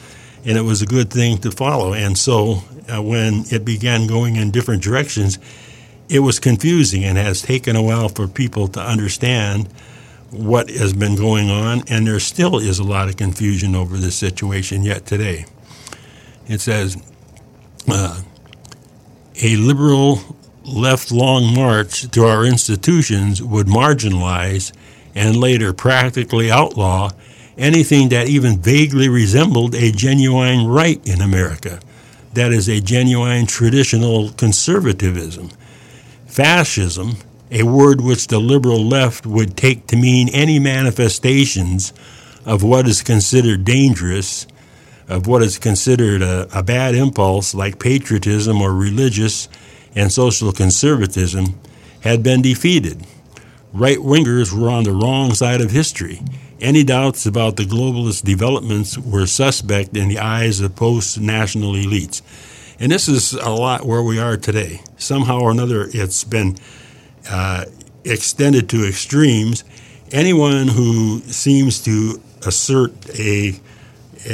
[0.45, 1.93] and it was a good thing to follow.
[1.93, 5.39] And so uh, when it began going in different directions,
[6.09, 9.69] it was confusing and has taken a while for people to understand
[10.33, 14.15] what has been going on, and there still is a lot of confusion over this
[14.15, 15.45] situation yet today.
[16.47, 16.97] It says,
[17.87, 18.21] uh,
[19.41, 20.19] a liberal
[20.65, 24.71] left long march to our institutions would marginalize
[25.15, 27.09] and later practically outlaw
[27.57, 31.79] anything that even vaguely resembled a genuine right in America.
[32.33, 35.51] That is, a genuine traditional conservatism.
[36.25, 37.17] Fascism,
[37.53, 41.93] a word which the liberal left would take to mean any manifestations
[42.45, 44.45] of what is considered dangerous,
[45.07, 49.47] of what is considered a, a bad impulse like patriotism or religious
[49.95, 51.59] and social conservatism,
[52.01, 53.05] had been defeated.
[53.71, 56.19] Right wingers were on the wrong side of history
[56.63, 62.21] any doubts about the globalist developments were suspect in the eyes of post national elites.
[62.79, 64.81] And this is a lot where we are today.
[64.97, 66.55] Somehow or another, it's been
[67.29, 67.65] uh,
[68.03, 69.63] extended to extremes.
[70.11, 73.59] Anyone who seems to assert a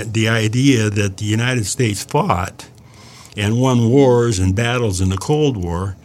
[0.05, 2.69] the idea that the United States fought
[3.35, 5.95] and won wars and battles in the Cold War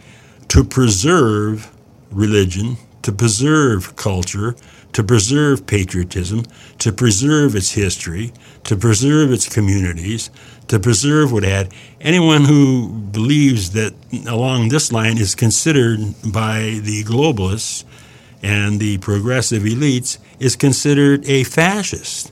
[0.47, 1.71] to preserve
[2.11, 4.55] religion, to preserve culture,
[4.93, 6.43] to preserve patriotism,
[6.79, 8.31] to preserve its history,
[8.63, 10.29] to preserve its communities,
[10.67, 11.73] to preserve what had.
[12.05, 13.95] Anyone who believes that
[14.27, 17.83] along this line is considered by the globalists
[18.43, 22.31] and the progressive elites is considered a fascist.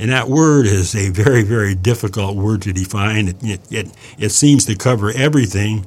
[0.00, 3.28] And that word is a very, very difficult word to define.
[3.28, 5.86] It, it, it, it seems to cover everything,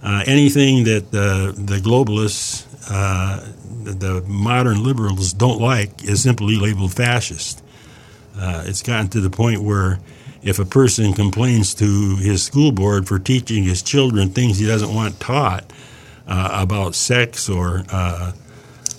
[0.00, 3.44] uh, anything that uh, the globalists uh,
[3.82, 7.64] the modern liberals don't like is simply labeled fascist.
[8.38, 9.98] Uh, it's gotten to the point where
[10.42, 14.94] if a person complains to his school board for teaching his children things he doesn't
[14.94, 15.70] want taught
[16.26, 18.32] uh, about sex or uh,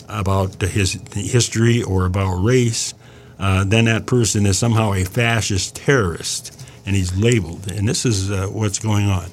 [0.07, 2.93] about his history or about race,
[3.39, 6.57] uh, then that person is somehow a fascist terrorist.
[6.85, 7.71] and he's labeled.
[7.71, 9.25] And this is uh, what's going on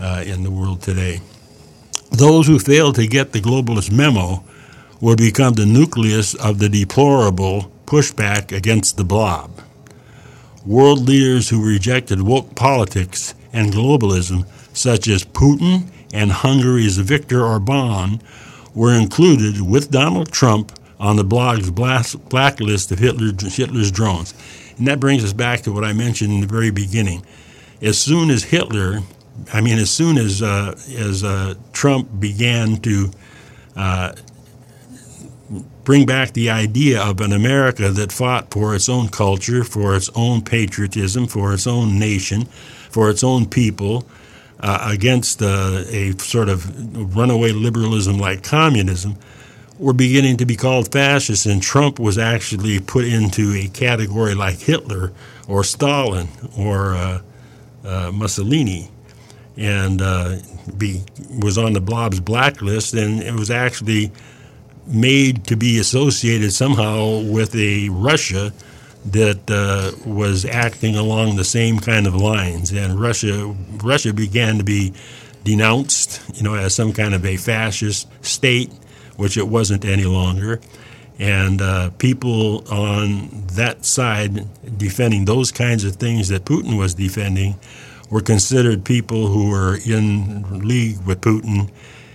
[0.00, 1.20] uh, in the world today.
[2.10, 4.44] Those who fail to get the globalist memo
[5.00, 9.50] will become the nucleus of the deplorable pushback against the blob.
[10.64, 18.22] World leaders who rejected woke politics and globalism, such as Putin and Hungary's Viktor Orban,
[18.74, 24.34] were included with Donald Trump on the blob's blacklist of Hitler's, Hitler's drones.
[24.78, 27.24] And that brings us back to what I mentioned in the very beginning.
[27.80, 29.00] As soon as Hitler,
[29.52, 33.10] I mean, as soon as uh, as uh, Trump began to
[33.74, 34.12] uh,
[35.84, 40.10] bring back the idea of an America that fought for its own culture, for its
[40.14, 42.44] own patriotism, for its own nation,
[42.90, 44.06] for its own people,
[44.60, 49.16] uh, against uh, a sort of runaway liberalism like communism,
[49.78, 54.58] were beginning to be called fascists, and Trump was actually put into a category like
[54.58, 55.12] Hitler
[55.48, 57.20] or Stalin or uh,
[57.84, 58.88] uh Mussolini,
[59.56, 60.36] and uh,
[60.78, 61.02] be,
[61.42, 64.12] was on the Blob's blacklist, and it was actually
[64.86, 68.52] made to be associated somehow with a Russia
[69.06, 74.64] that uh, was acting along the same kind of lines, and Russia Russia began to
[74.64, 74.92] be
[75.44, 78.70] denounced, you know, as some kind of a fascist state,
[79.16, 80.60] which it wasn't any longer.
[81.18, 84.46] And uh, people on that side
[84.78, 87.56] defending those kinds of things that Putin was defending
[88.10, 91.70] were considered people who were in league with Putin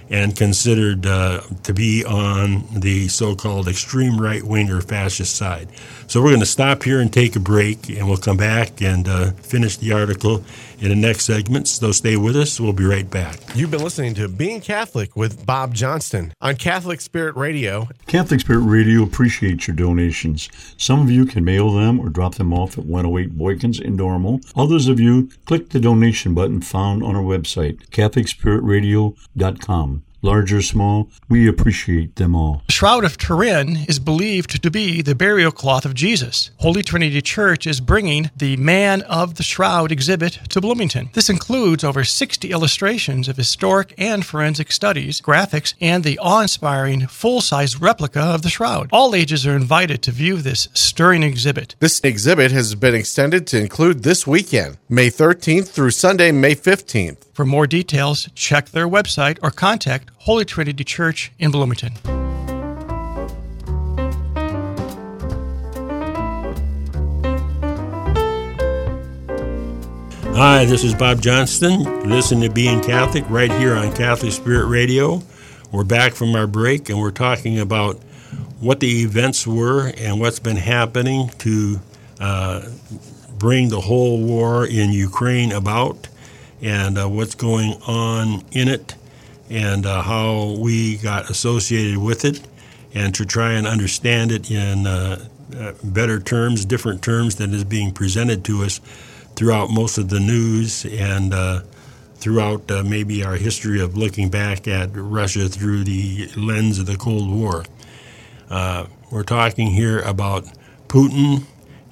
[0.10, 5.70] and considered uh, to be on the so called extreme right wing or fascist side.
[6.08, 9.08] So we're going to stop here and take a break, and we'll come back and
[9.08, 10.44] uh, finish the article
[10.80, 11.68] in the next segment.
[11.68, 12.60] So stay with us.
[12.60, 13.40] We'll be right back.
[13.56, 17.90] You've been listening to Being Catholic with Bob Johnston on Catholic Spirit Radio.
[18.06, 20.50] Catholic Spirit Radio appreciates your donations.
[20.78, 24.40] Some of you can mail them or drop them off at 108 Boykins in Normal.
[24.56, 29.97] Others of you click the donation button found on our website, CatholicSpiritRadio.com
[30.28, 32.62] large or small, we appreciate them all.
[32.68, 36.52] The Shroud of Turin is believed to be the burial cloth of Jesus.
[36.58, 41.10] Holy Trinity Church is bringing the Man of the Shroud exhibit to Bloomington.
[41.14, 47.08] This includes over 60 illustrations of historic and forensic studies, graphics, and the awe inspiring
[47.08, 48.90] full size replica of the shroud.
[48.92, 51.76] All ages are invited to view this stirring exhibit.
[51.80, 57.27] This exhibit has been extended to include this weekend, May 13th through Sunday, May 15th.
[57.38, 61.92] For more details, check their website or contact Holy Trinity Church in Bloomington.
[70.34, 72.10] Hi, this is Bob Johnston.
[72.10, 75.22] Listen to Being Catholic right here on Catholic Spirit Radio.
[75.72, 77.98] We're back from our break and we're talking about
[78.60, 81.80] what the events were and what's been happening to
[82.20, 82.68] uh,
[83.38, 86.08] bring the whole war in Ukraine about
[86.62, 88.96] and uh, what's going on in it
[89.50, 92.42] and uh, how we got associated with it
[92.94, 97.64] and to try and understand it in uh, uh, better terms, different terms than is
[97.64, 98.80] being presented to us
[99.36, 101.62] throughout most of the news and uh,
[102.16, 106.98] throughout uh, maybe our history of looking back at Russia through the lens of the
[106.98, 107.64] Cold War.
[109.12, 110.46] we're talking here about
[110.88, 111.44] Putin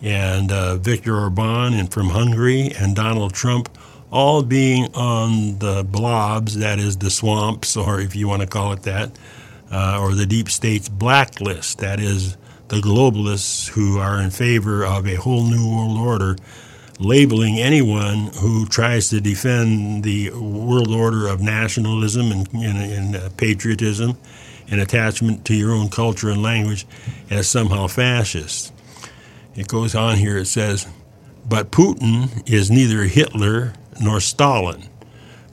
[0.01, 0.49] and
[0.83, 3.69] Viktor Orban and from Hungary and Donald Trump
[4.15, 8.71] all being on the blobs, that is the swamps, or if you want to call
[8.71, 9.11] it that,
[9.69, 12.37] uh, or the deep state's blacklist, that is
[12.69, 16.37] the globalists who are in favor of a whole new world order,
[16.97, 23.29] labeling anyone who tries to defend the world order of nationalism and, and, and uh,
[23.35, 24.17] patriotism
[24.69, 26.87] and attachment to your own culture and language
[27.29, 28.71] as somehow fascist.
[29.55, 30.87] It goes on here, it says,
[31.47, 34.89] but Putin is neither Hitler nor Stalin.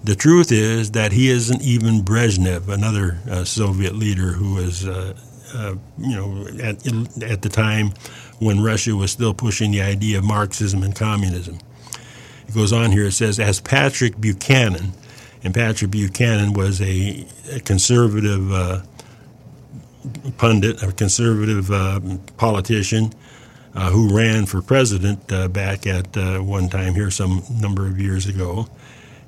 [0.05, 5.15] The truth is that he isn't even Brezhnev, another uh, Soviet leader who was, uh,
[5.55, 6.87] uh, you know, at,
[7.23, 7.93] at the time
[8.41, 11.59] when Russia was still pushing the idea of Marxism and communism.
[12.49, 14.93] It goes on here, it says, as Patrick Buchanan,
[15.45, 18.83] and Patrick Buchanan was a, a conservative uh,
[20.37, 22.01] pundit, a conservative uh,
[22.37, 23.13] politician
[23.75, 27.99] uh, who ran for president uh, back at uh, one time here some number of
[27.99, 28.67] years ago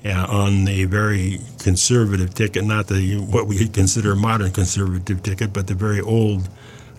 [0.04, 5.52] uh, on a very conservative ticket, not the what we consider a modern conservative ticket,
[5.52, 6.48] but the very old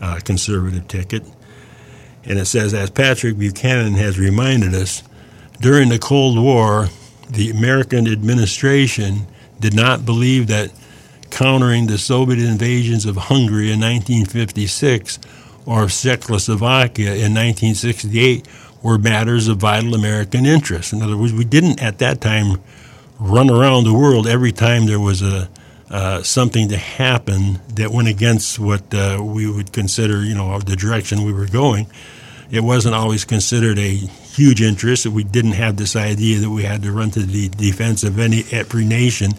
[0.01, 1.23] uh, conservative ticket.
[2.23, 5.03] And it says, as Patrick Buchanan has reminded us,
[5.61, 6.87] during the Cold War,
[7.29, 9.27] the American administration
[9.59, 10.71] did not believe that
[11.29, 15.19] countering the Soviet invasions of Hungary in 1956
[15.65, 18.47] or Czechoslovakia in 1968
[18.83, 20.93] were matters of vital American interest.
[20.93, 22.61] In other words, we didn't at that time
[23.19, 25.49] run around the world every time there was a
[25.89, 30.75] uh, something to happen that went against what uh, we would consider, you know, the
[30.75, 31.85] direction we were going.
[32.49, 35.05] It wasn't always considered a huge interest.
[35.05, 38.45] We didn't have this idea that we had to run to the defense of any
[38.51, 39.33] every nation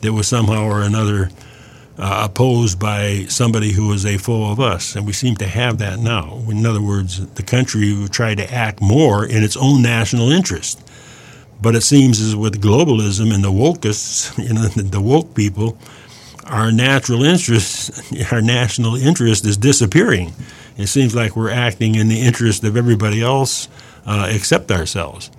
[0.00, 1.30] that was somehow or another
[2.00, 4.96] uh, opposed by somebody who was a foe of us.
[4.96, 6.42] And we seem to have that now.
[6.48, 10.82] In other words, the country try to act more in its own national interest.
[11.60, 15.76] But it seems as with globalism and the wokeists, you know, the woke people,
[16.46, 20.32] our natural interest, our national interest is disappearing.
[20.78, 23.68] It seems like we're acting in the interest of everybody else
[24.06, 25.30] uh, except ourselves.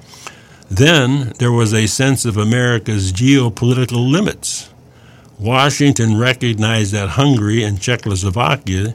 [0.70, 4.71] Then there was a sense of America's geopolitical limits.
[5.42, 8.94] Washington recognized that Hungary and Czechoslovakia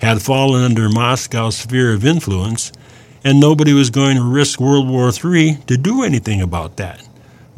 [0.00, 2.72] had fallen under Moscow's sphere of influence
[3.22, 7.06] and nobody was going to risk World War III to do anything about that.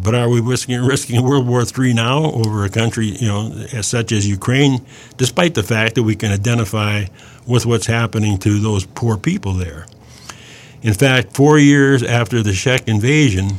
[0.00, 3.86] But are we risking, risking World War III now over a country, you know, as
[3.86, 4.84] such as Ukraine,
[5.16, 7.04] despite the fact that we can identify
[7.46, 9.86] with what's happening to those poor people there?
[10.82, 13.58] In fact, four years after the Czech invasion,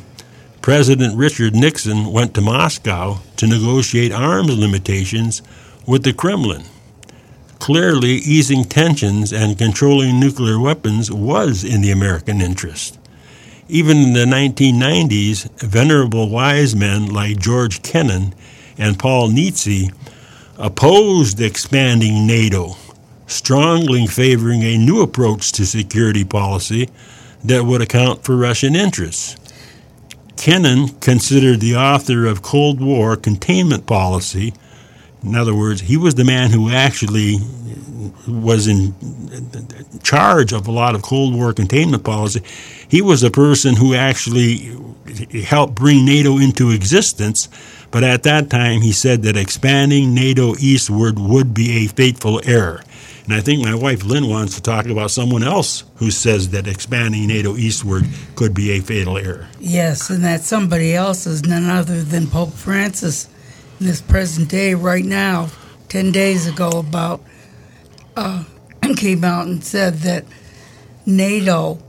[0.66, 5.44] President Richard Nixon went to Moscow to negotiate arms limitations
[5.86, 6.64] with the Kremlin.
[7.60, 12.98] Clearly, easing tensions and controlling nuclear weapons was in the American interest.
[13.70, 18.34] Even in the 1990s, venerable wise men like George Kennan
[18.76, 19.94] and Paul Nitze
[20.58, 22.76] opposed expanding NATO,
[23.28, 26.90] strongly favoring a new approach to security policy
[27.44, 29.45] that would account for Russian interests.
[30.38, 34.54] Kennan considered the author of Cold War containment policy
[35.26, 37.38] in other words, he was the man who actually
[38.28, 38.94] was in
[40.04, 42.42] charge of a lot of Cold War containment policy.
[42.88, 44.72] He was the person who actually
[45.44, 47.50] helped bring NATO into existence.
[47.90, 52.84] But at that time, he said that expanding NATO eastward would be a fateful error.
[53.26, 56.68] And I think my wife Lynn wants to talk about someone else who says that
[56.68, 58.06] expanding NATO eastward
[58.36, 59.48] could be a fatal error.
[59.60, 63.28] Yes, and that somebody else is none other than Pope Francis
[63.80, 65.50] in this present day right now,
[65.90, 67.24] 10 days ago, about
[68.16, 68.44] uh,
[68.96, 70.24] came out and said that
[71.08, 71.80] NATO,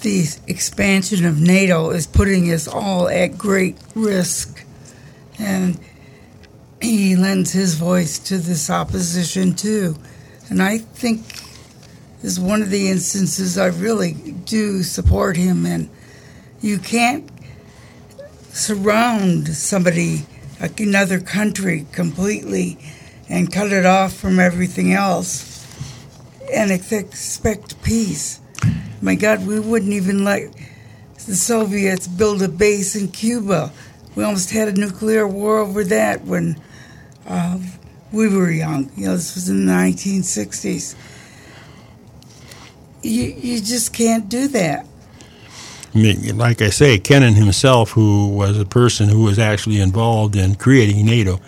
[0.00, 4.64] the expansion of NATO, is putting us all at great risk.
[5.38, 5.78] And
[6.80, 9.96] he lends his voice to this opposition too.
[10.52, 11.24] And I think
[12.22, 15.88] is one of the instances I really do support him in.
[16.60, 17.26] You can't
[18.50, 20.26] surround somebody
[20.60, 22.76] another country completely
[23.30, 25.66] and cut it off from everything else
[26.52, 28.38] and expect peace.
[29.00, 30.52] My God, we wouldn't even let
[31.14, 33.72] the Soviets build a base in Cuba.
[34.14, 36.60] We almost had a nuclear war over that when
[37.26, 37.58] uh,
[38.12, 38.90] we were young.
[38.96, 40.94] You know, this was in the 1960s.
[43.02, 44.86] You, you just can't do that
[45.94, 51.04] like I say, Kennan himself, who was a person who was actually involved in creating
[51.04, 51.40] NATO,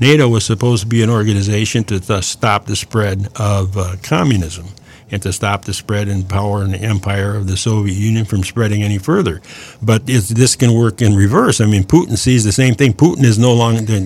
[0.00, 4.66] NATO was supposed to be an organization to stop the spread of uh, communism
[5.12, 8.42] and to stop the spread and power and the empire of the Soviet Union from
[8.42, 9.40] spreading any further.
[9.80, 11.60] But this can work in reverse.
[11.60, 12.94] I mean, Putin sees the same thing.
[12.94, 14.00] Putin is no longer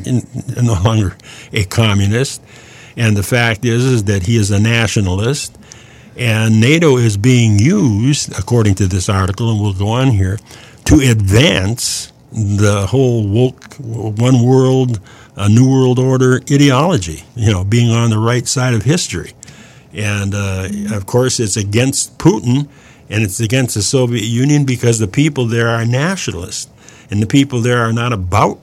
[0.62, 1.16] no longer
[1.52, 2.42] a communist,
[2.96, 5.56] and the fact is is that he is a nationalist
[6.16, 10.38] and NATO is being used, according to this article, and we'll go on here,
[10.86, 15.00] to advance the whole woke, one world,
[15.36, 19.32] a new world order ideology, you know, being on the right side of history.
[19.96, 22.68] And uh, of course, it's against Putin
[23.08, 26.68] and it's against the Soviet Union because the people there are nationalists.
[27.10, 28.60] And the people there are not about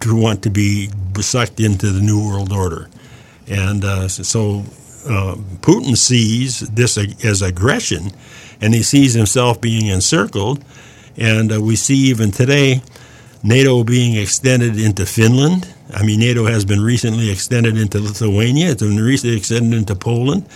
[0.00, 2.90] to want to be sucked into the New World Order.
[3.46, 4.64] And uh, so
[5.06, 8.10] uh, Putin sees this as aggression,
[8.60, 10.64] and he sees himself being encircled.
[11.16, 12.82] And uh, we see even today
[13.42, 15.72] NATO being extended into Finland.
[15.94, 18.70] I mean, NATO has been recently extended into Lithuania.
[18.70, 20.48] It's been recently extended into Poland.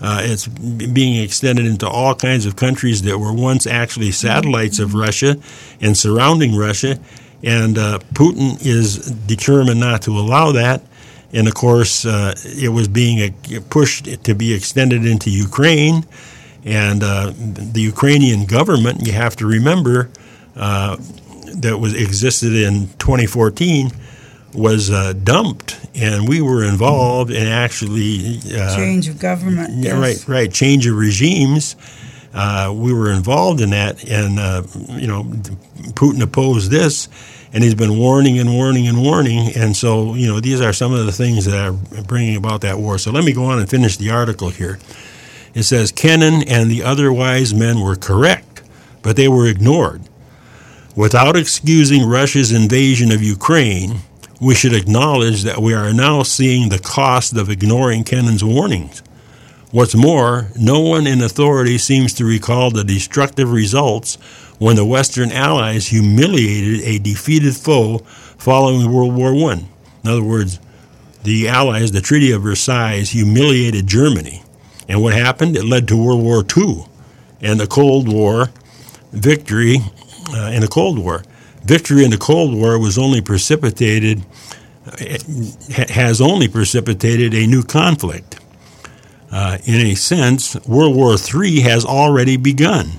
[0.00, 4.94] Uh, it's being extended into all kinds of countries that were once actually satellites of
[4.94, 5.36] Russia
[5.80, 6.98] and surrounding Russia.
[7.42, 10.82] And uh, Putin is determined not to allow that
[11.32, 13.32] and of course, uh, it was being
[13.70, 16.04] pushed to be extended into Ukraine.
[16.64, 20.10] And uh, the Ukrainian government, you have to remember,
[20.56, 20.96] uh,
[21.56, 23.90] that was existed in 2014
[24.56, 29.70] was uh, dumped, and we were involved in actually uh, change of government.
[29.74, 30.26] Yeah, yes.
[30.26, 31.76] right, right, change of regimes,
[32.36, 34.62] Uh, we were involved in that, and uh,
[35.00, 35.24] you know,
[35.94, 37.08] Putin opposed this,
[37.54, 39.56] and he's been warning and warning and warning.
[39.56, 42.78] And so, you know, these are some of the things that are bringing about that
[42.78, 42.98] war.
[42.98, 44.78] So let me go on and finish the article here.
[45.54, 48.62] It says Kennan and the other wise men were correct,
[49.00, 50.02] but they were ignored.
[50.94, 54.00] Without excusing Russia's invasion of Ukraine,
[54.40, 59.02] we should acknowledge that we are now seeing the cost of ignoring Kennan's warnings.
[59.70, 64.16] What's more, no one in authority seems to recall the destructive results
[64.58, 67.98] when the Western Allies humiliated a defeated foe
[68.38, 69.66] following World War I.
[70.04, 70.60] In other words,
[71.24, 74.42] the Allies, the Treaty of Versailles, humiliated Germany.
[74.88, 75.56] And what happened?
[75.56, 76.86] It led to World War II
[77.40, 78.50] and the Cold War
[79.12, 79.78] victory
[80.32, 81.22] uh, in the Cold War.
[81.66, 84.24] Victory in the Cold War was only precipitated,
[85.88, 88.38] has only precipitated a new conflict.
[89.32, 92.92] Uh, in a sense, World War III has already begun,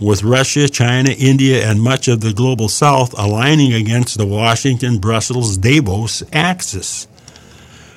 [0.00, 5.56] with Russia, China, India, and much of the global south aligning against the Washington Brussels
[5.56, 7.06] Davos axis.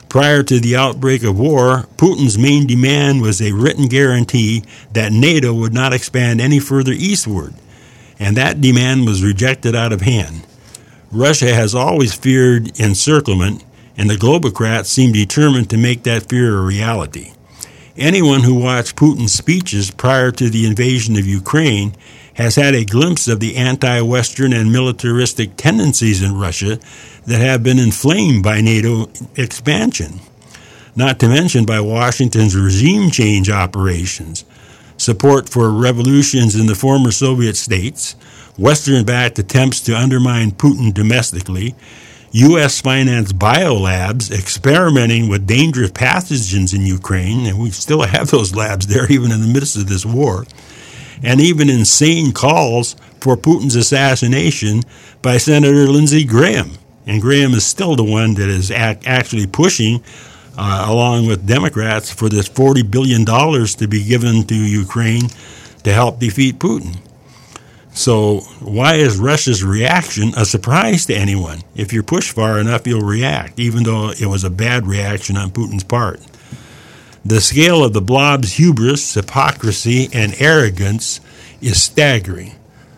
[0.09, 5.51] Prior to the outbreak of war, Putin's main demand was a written guarantee that NATO
[5.55, 7.55] would not expand any further eastward,
[8.23, 10.47] and that demand was rejected out of hand.
[11.11, 13.65] Russia has always feared encirclement,
[13.97, 17.33] and the Globocrats seem determined to make that fear a reality.
[17.97, 21.95] Anyone who watched Putin's speeches prior to the invasion of Ukraine
[22.35, 26.79] has had a glimpse of the anti Western and militaristic tendencies in Russia
[27.25, 30.21] that have been inflamed by NATO expansion,
[30.95, 34.45] not to mention by Washington's regime change operations,
[35.03, 38.13] support for revolutions in the former Soviet states,
[38.57, 41.75] Western backed attempts to undermine Putin domestically,
[42.31, 42.81] U.S.
[42.81, 49.11] financed biolabs experimenting with dangerous pathogens in Ukraine, and we still have those labs there
[49.11, 50.45] even in the midst of this war,
[51.21, 54.81] and even insane calls for Putin's assassination
[55.21, 56.71] by Senator Lindsey Graham.
[57.05, 60.01] And Graham is still the one that is ac- actually pushing,
[60.57, 65.29] uh, along with Democrats, for this $40 billion to be given to Ukraine
[65.83, 66.97] to help defeat Putin.
[67.95, 71.59] So, why is Russia's reaction a surprise to anyone?
[71.75, 75.51] If you're pushed far enough, you'll react, even though it was a bad reaction on
[75.51, 76.19] Putin's part.
[77.23, 81.21] The scale of the blob's hubris, hypocrisy, and arrogance
[81.61, 82.55] is staggering.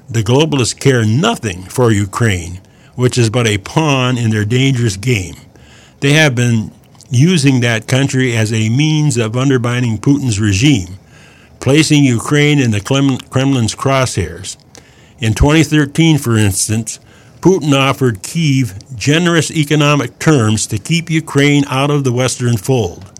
[0.10, 2.62] The globalists care nothing for Ukraine,
[2.95, 5.36] which is but a pawn in their dangerous game.
[5.99, 6.72] They have been
[7.10, 10.97] using that country as a means of undermining Putin's regime,
[11.60, 14.58] placing Ukraine in the Kremlin's crosshairs.
[15.20, 16.99] In 2013, for instance,
[17.41, 23.12] Putin offered Kiev generous economic terms to keep Ukraine out of the Western fold.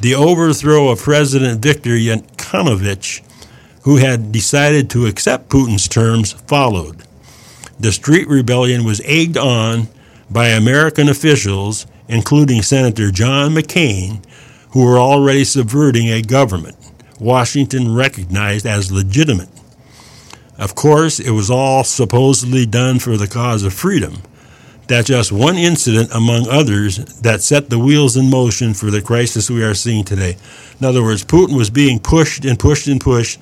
[0.00, 3.22] The overthrow of President Viktor Yanukovych,
[3.82, 7.04] who had decided to accept Putin's terms, followed.
[7.78, 9.88] The street rebellion was egged on
[10.30, 14.24] by American officials, including Senator John McCain,
[14.70, 16.76] who were already subverting a government
[17.20, 19.48] Washington recognized as legitimate.
[20.58, 24.22] Of course, it was all supposedly done for the cause of freedom.
[24.86, 29.50] That's just one incident among others that set the wheels in motion for the crisis
[29.50, 30.36] we are seeing today.
[30.78, 33.40] In other words, Putin was being pushed and pushed and pushed.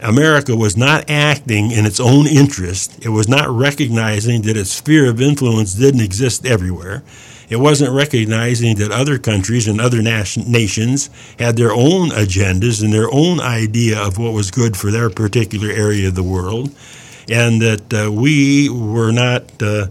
[0.00, 3.04] America was not acting in its own interest.
[3.04, 7.02] It was not recognizing that its sphere of influence didn't exist everywhere.
[7.52, 12.90] It wasn't recognizing that other countries and other nation, nations had their own agendas and
[12.94, 16.74] their own idea of what was good for their particular area of the world,
[17.28, 19.88] and that uh, we were not uh,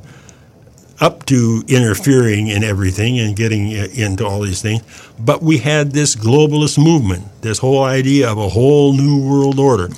[0.99, 4.81] up to interfering in everything and getting uh, into all these things.
[5.19, 9.89] But we had this globalist movement, this whole idea of a whole new world order.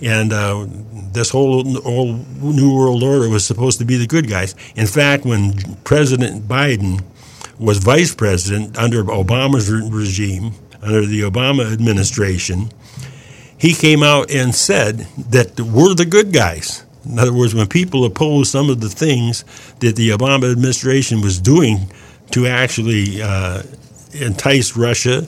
[0.00, 0.68] And uh,
[1.12, 4.54] this whole, whole New World Order was supposed to be the good guys.
[4.76, 7.02] In fact, when President Biden
[7.58, 10.52] was vice president under Obama's regime,
[10.82, 12.70] under the Obama administration,
[13.56, 16.84] he came out and said that we're the good guys.
[17.04, 19.44] In other words, when people opposed some of the things
[19.80, 21.90] that the Obama administration was doing
[22.32, 23.62] to actually uh,
[24.12, 25.26] entice Russia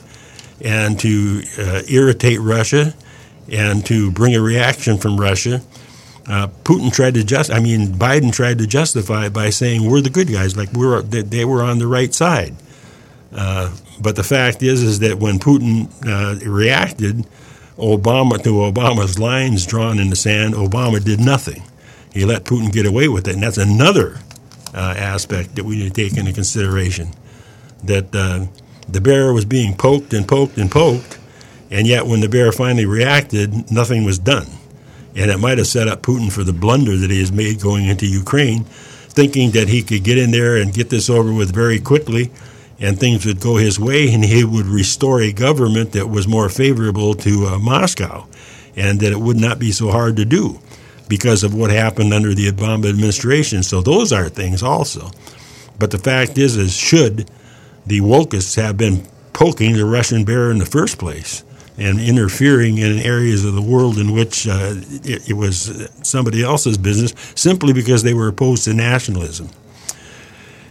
[0.61, 2.93] and to uh, irritate Russia
[3.51, 5.61] and to bring a reaction from Russia,
[6.27, 10.01] uh, Putin tried to just, I mean, Biden tried to justify it by saying we're
[10.01, 12.55] the good guys, like we're they were on the right side.
[13.33, 17.27] Uh, but the fact is, is that when Putin uh, reacted,
[17.77, 21.63] Obama to Obama's lines drawn in the sand, Obama did nothing.
[22.13, 24.19] He let Putin get away with it, and that's another
[24.73, 27.09] uh, aspect that we need to take into consideration.
[27.83, 28.45] That uh,
[28.87, 31.19] the bear was being poked and poked and poked,
[31.71, 34.47] And yet, when the bear finally reacted, nothing was done.
[35.15, 37.85] And it might have set up Putin for the blunder that he has made going
[37.85, 41.79] into Ukraine, thinking that he could get in there and get this over with very
[41.79, 42.31] quickly
[42.79, 46.49] and things would go his way and he would restore a government that was more
[46.49, 48.27] favorable to uh, Moscow
[48.75, 50.59] and that it would not be so hard to do
[51.07, 53.63] because of what happened under the Obama administration.
[53.63, 55.11] So those are things also.
[55.79, 57.29] But the fact is, is should
[57.85, 61.43] the wokists have been poking the Russian bear in the first place
[61.77, 64.73] and interfering in areas of the world in which uh,
[65.03, 69.49] it, it was somebody else's business simply because they were opposed to nationalism.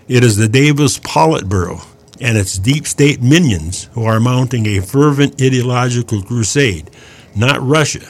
[0.09, 1.87] It is the Davos Politburo
[2.21, 6.91] and its deep state minions who are mounting a fervent ideological crusade,
[7.35, 8.07] not Russia.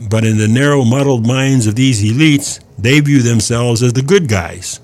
[0.00, 4.28] But in the narrow, muddled minds of these elites, they view themselves as the good
[4.28, 4.80] guys,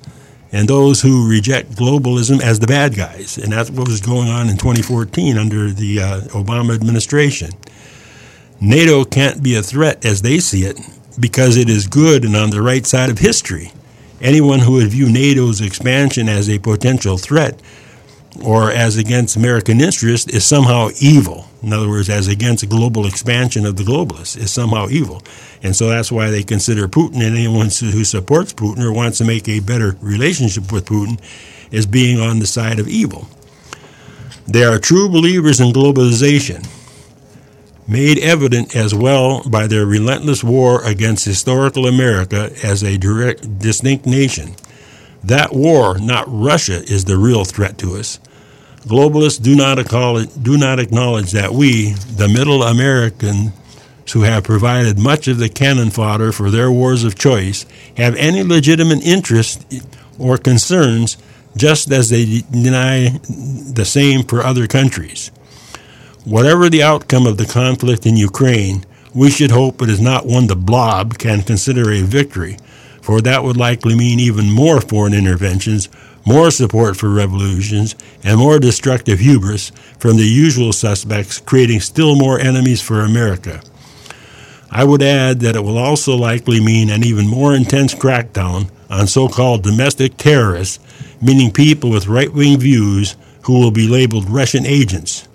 [0.55, 3.39] and those who reject globalism as the bad guys.
[3.39, 7.51] And that's what was going on in 2014 under the uh, Obama administration.
[8.61, 10.79] NATO can't be a threat as they see it
[11.19, 13.73] because it is good and on the right side of history.
[14.21, 17.61] Anyone who would view NATO's expansion as a potential threat
[18.45, 21.49] or as against American interest is somehow evil.
[21.65, 25.23] In other words, as against global expansion of the globalists is somehow evil.
[25.63, 29.25] And so that's why they consider Putin and anyone who supports Putin or wants to
[29.25, 31.19] make a better relationship with Putin
[31.73, 33.29] as being on the side of evil.
[34.47, 36.69] They are true believers in globalization,
[37.89, 44.05] made evident as well by their relentless war against historical America as a direct, distinct
[44.05, 44.55] nation.
[45.23, 48.19] That war, not Russia, is the real threat to us.
[48.87, 53.53] Globalists do not acknowledge, do not acknowledge that we, the middle Americans
[54.13, 57.65] who have provided much of the cannon fodder for their wars of choice,
[57.97, 59.65] have any legitimate interest
[60.19, 61.17] or concerns,
[61.57, 63.09] just as they deny
[63.73, 65.31] the same for other countries.
[66.25, 70.47] Whatever the outcome of the conflict in Ukraine, we should hope it is not one
[70.47, 72.59] the blob can consider a victory,
[73.01, 75.89] for that would likely mean even more foreign interventions,
[76.27, 82.39] more support for revolutions, and more destructive hubris from the usual suspects, creating still more
[82.39, 83.61] enemies for America.
[84.71, 89.07] I would add that it will also likely mean an even more intense crackdown on
[89.07, 90.81] so called domestic terrorists,
[91.23, 95.29] meaning people with right wing views who will be labeled Russian agents.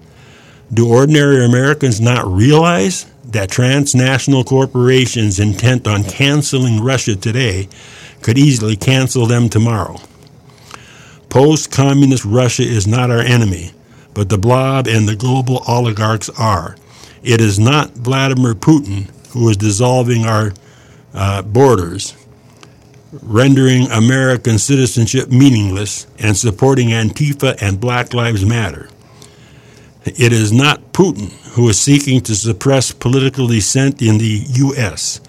[0.74, 7.70] Do ordinary Americans not realize that transnational corporations intent on canceling Russia today
[8.22, 10.00] could easily cancel them tomorrow.
[11.30, 13.72] Post communist Russia is not our enemy,
[14.16, 16.76] but the blob and the global oligarchs are.
[17.22, 20.54] It is not Vladimir Putin who is dissolving our
[21.14, 22.16] uh, borders,
[23.22, 28.90] rendering American citizenship meaningless, and supporting Antifa and Black Lives Matter.
[30.06, 35.22] It is not Putin who is seeking to suppress political dissent in the U.S.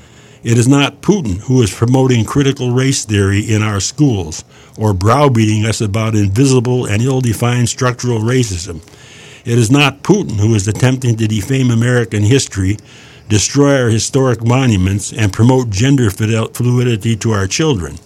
[0.42, 4.44] It is not Putin who is promoting critical race theory in our schools
[4.80, 8.80] or browbeating us about invisible and ill defined structural racism.
[9.44, 12.78] It is not Putin who is attempting to defame American history,
[13.28, 17.98] destroy our historic monuments, and promote gender fluidity to our children.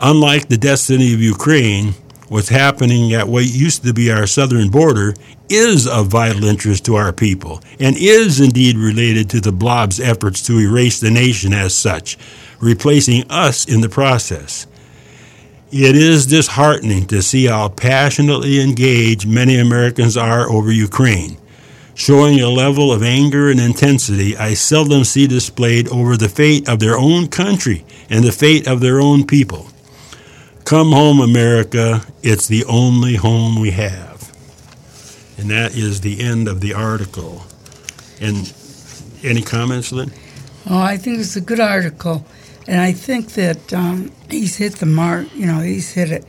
[0.00, 1.94] Unlike the destiny of Ukraine,
[2.28, 5.14] what's happening at what used to be our southern border
[5.48, 10.44] is of vital interest to our people and is indeed related to the blob's efforts
[10.46, 12.18] to erase the nation as such,
[12.58, 14.66] replacing us in the process.
[15.72, 21.38] It is disheartening to see how passionately engaged many Americans are over Ukraine,
[21.94, 26.78] showing a level of anger and intensity I seldom see displayed over the fate of
[26.78, 29.68] their own country and the fate of their own people.
[30.66, 32.02] Come home, America.
[32.22, 34.30] It's the only home we have.
[35.38, 37.44] And that is the end of the article.
[38.20, 38.52] And
[39.22, 40.12] any comments, Lynn?
[40.68, 42.26] Oh, I think it's a good article.
[42.66, 45.34] And I think that um, he's hit the mark.
[45.34, 46.24] You know, he's hit it.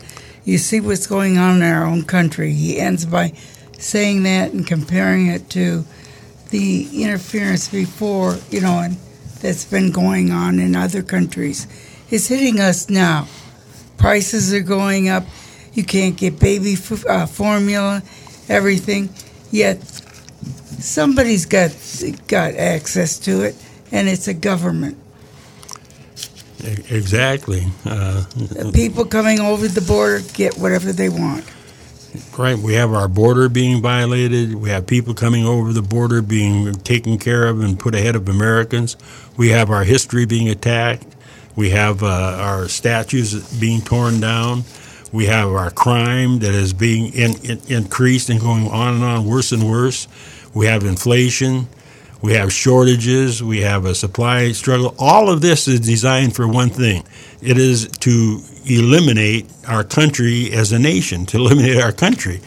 [0.46, 2.54] You see what's going on in our own country.
[2.54, 3.30] He ends by
[3.78, 5.86] saying that and comparing it to
[6.50, 8.98] the interference before, you know, and
[9.42, 11.68] that's been going on in other countries.
[12.10, 13.28] It's hitting us now
[14.04, 15.24] prices are going up.
[15.72, 18.04] You can't get baby f- uh, formula,
[18.50, 19.08] everything.
[19.50, 19.82] Yet
[20.80, 21.72] somebody's got
[22.28, 23.56] got access to it,
[23.94, 24.98] and it's a government.
[26.64, 27.66] Exactly.
[27.86, 28.24] Uh,
[28.74, 31.45] People coming over the border get whatever they want.
[32.38, 32.57] Right.
[32.57, 34.55] We have our border being violated.
[34.55, 38.30] We have people coming over the border being taken care of and put ahead of
[38.30, 38.97] Americans.
[39.36, 41.07] We have our history being attacked.
[41.55, 42.07] We have uh,
[42.39, 44.64] our statues being torn down.
[45.11, 49.26] We have our crime that is being in, in, increased and going on and on,
[49.26, 50.07] worse and worse.
[50.53, 51.68] We have inflation.
[52.24, 53.43] We have shortages.
[53.43, 54.95] We have a supply struggle.
[54.97, 57.03] All of this is designed for one thing
[57.41, 62.39] it is to eliminate our country as a nation, to eliminate our country.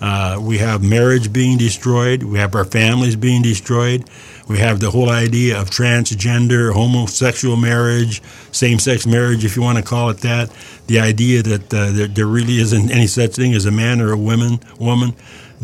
[0.00, 2.22] Uh, we have marriage being destroyed.
[2.22, 4.08] We have our families being destroyed.
[4.46, 8.22] We have the whole idea of transgender, homosexual marriage,
[8.52, 10.52] same sex marriage, if you want to call it that.
[10.86, 14.12] The idea that uh, there, there, really isn't any such thing as a man or
[14.12, 14.60] a woman.
[14.78, 15.14] woman.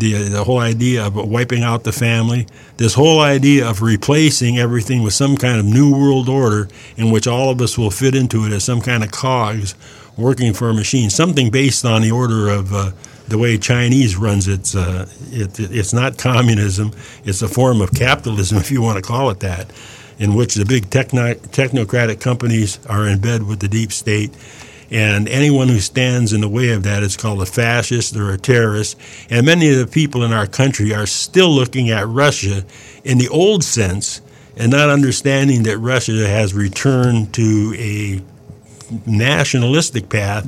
[0.00, 2.46] The, the whole idea of wiping out the family.
[2.78, 7.26] This whole idea of replacing everything with some kind of new world order in which
[7.26, 9.74] all of us will fit into it as some kind of cogs
[10.16, 11.10] working for a machine.
[11.10, 12.72] Something based on the order of.
[12.72, 12.92] Uh,
[13.30, 16.90] the way Chinese runs its, uh, it, it's not communism.
[17.24, 19.70] It's a form of capitalism, if you want to call it that,
[20.18, 24.32] in which the big techno- technocratic companies are in bed with the deep state.
[24.90, 28.38] And anyone who stands in the way of that is called a fascist or a
[28.38, 28.98] terrorist.
[29.30, 32.64] And many of the people in our country are still looking at Russia
[33.04, 34.20] in the old sense
[34.56, 38.20] and not understanding that Russia has returned to a
[39.06, 40.44] nationalistic path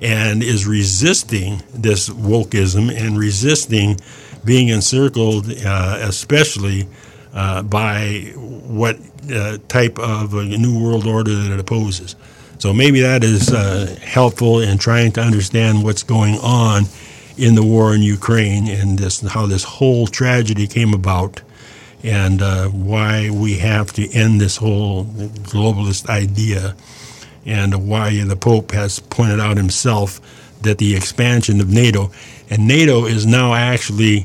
[0.00, 4.00] and is resisting this wokeism and resisting
[4.44, 6.88] being encircled, uh, especially
[7.34, 8.98] uh, by what
[9.32, 12.16] uh, type of a new world order that it opposes.
[12.62, 16.84] So maybe that is uh, helpful in trying to understand what's going on
[17.36, 21.42] in the war in Ukraine and this how this whole tragedy came about
[22.04, 25.06] and uh, why we have to end this whole
[25.50, 26.76] globalist idea
[27.44, 30.20] and why the Pope has pointed out himself
[30.62, 32.12] that the expansion of NATO,
[32.48, 34.24] and NATO is now actually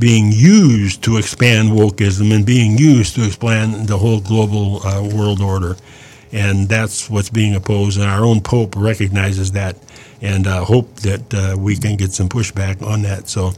[0.00, 5.40] being used to expand wokeism and being used to expand the whole global uh, world
[5.40, 5.76] order.
[6.32, 9.76] And that's what's being opposed, and our own Pope recognizes that
[10.20, 13.28] and uh, hope that uh, we can get some pushback on that.
[13.28, 13.52] So,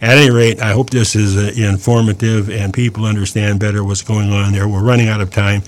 [0.00, 4.30] at any rate, I hope this is uh, informative and people understand better what's going
[4.30, 4.68] on there.
[4.68, 5.62] We're running out of time.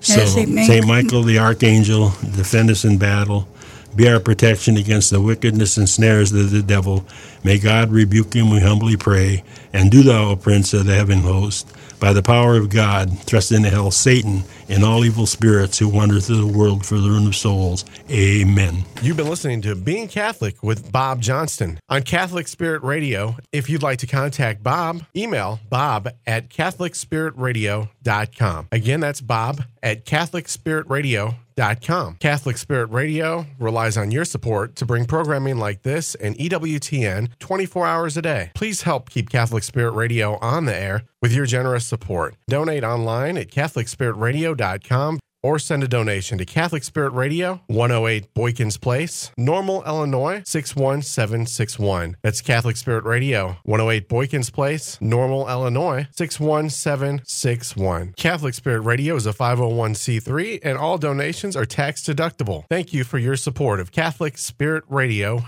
[0.00, 0.86] So, St.
[0.86, 3.48] Michael the Archangel, defend us in battle.
[3.94, 7.04] Be our protection against the wickedness and snares of the devil.
[7.42, 9.44] May God rebuke him, we humbly pray.
[9.72, 13.52] And do thou, O Prince of the heaven host, by the power of God, thrust
[13.52, 17.26] into hell Satan and all evil spirits who wander through the world for the ruin
[17.26, 17.84] of souls.
[18.10, 18.84] Amen.
[19.02, 23.36] You've been listening to Being Catholic with Bob Johnston on Catholic Spirit Radio.
[23.52, 28.68] If you'd like to contact Bob, email bob at CatholicSpiritRadio.com.
[28.72, 32.16] Again, that's bob at CatholicSpiritRadio.com.
[32.20, 37.86] Catholic Spirit Radio relies on your support to bring programming like this and EWTN 24
[37.86, 38.50] hours a day.
[38.54, 42.34] Please help keep Catholic Spirit Radio on the air with your generous support.
[42.48, 49.32] Donate online at CatholicSpiritRadio.com or send a donation to Catholic Spirit Radio, 108 Boykins Place,
[49.36, 52.16] Normal, Illinois 61761.
[52.22, 58.14] That's Catholic Spirit Radio, 108 Boykins Place, Normal, Illinois 61761.
[58.16, 62.64] Catholic Spirit Radio is a 501c3 and all donations are tax deductible.
[62.68, 65.44] Thank you for your support of Catholic Spirit Radio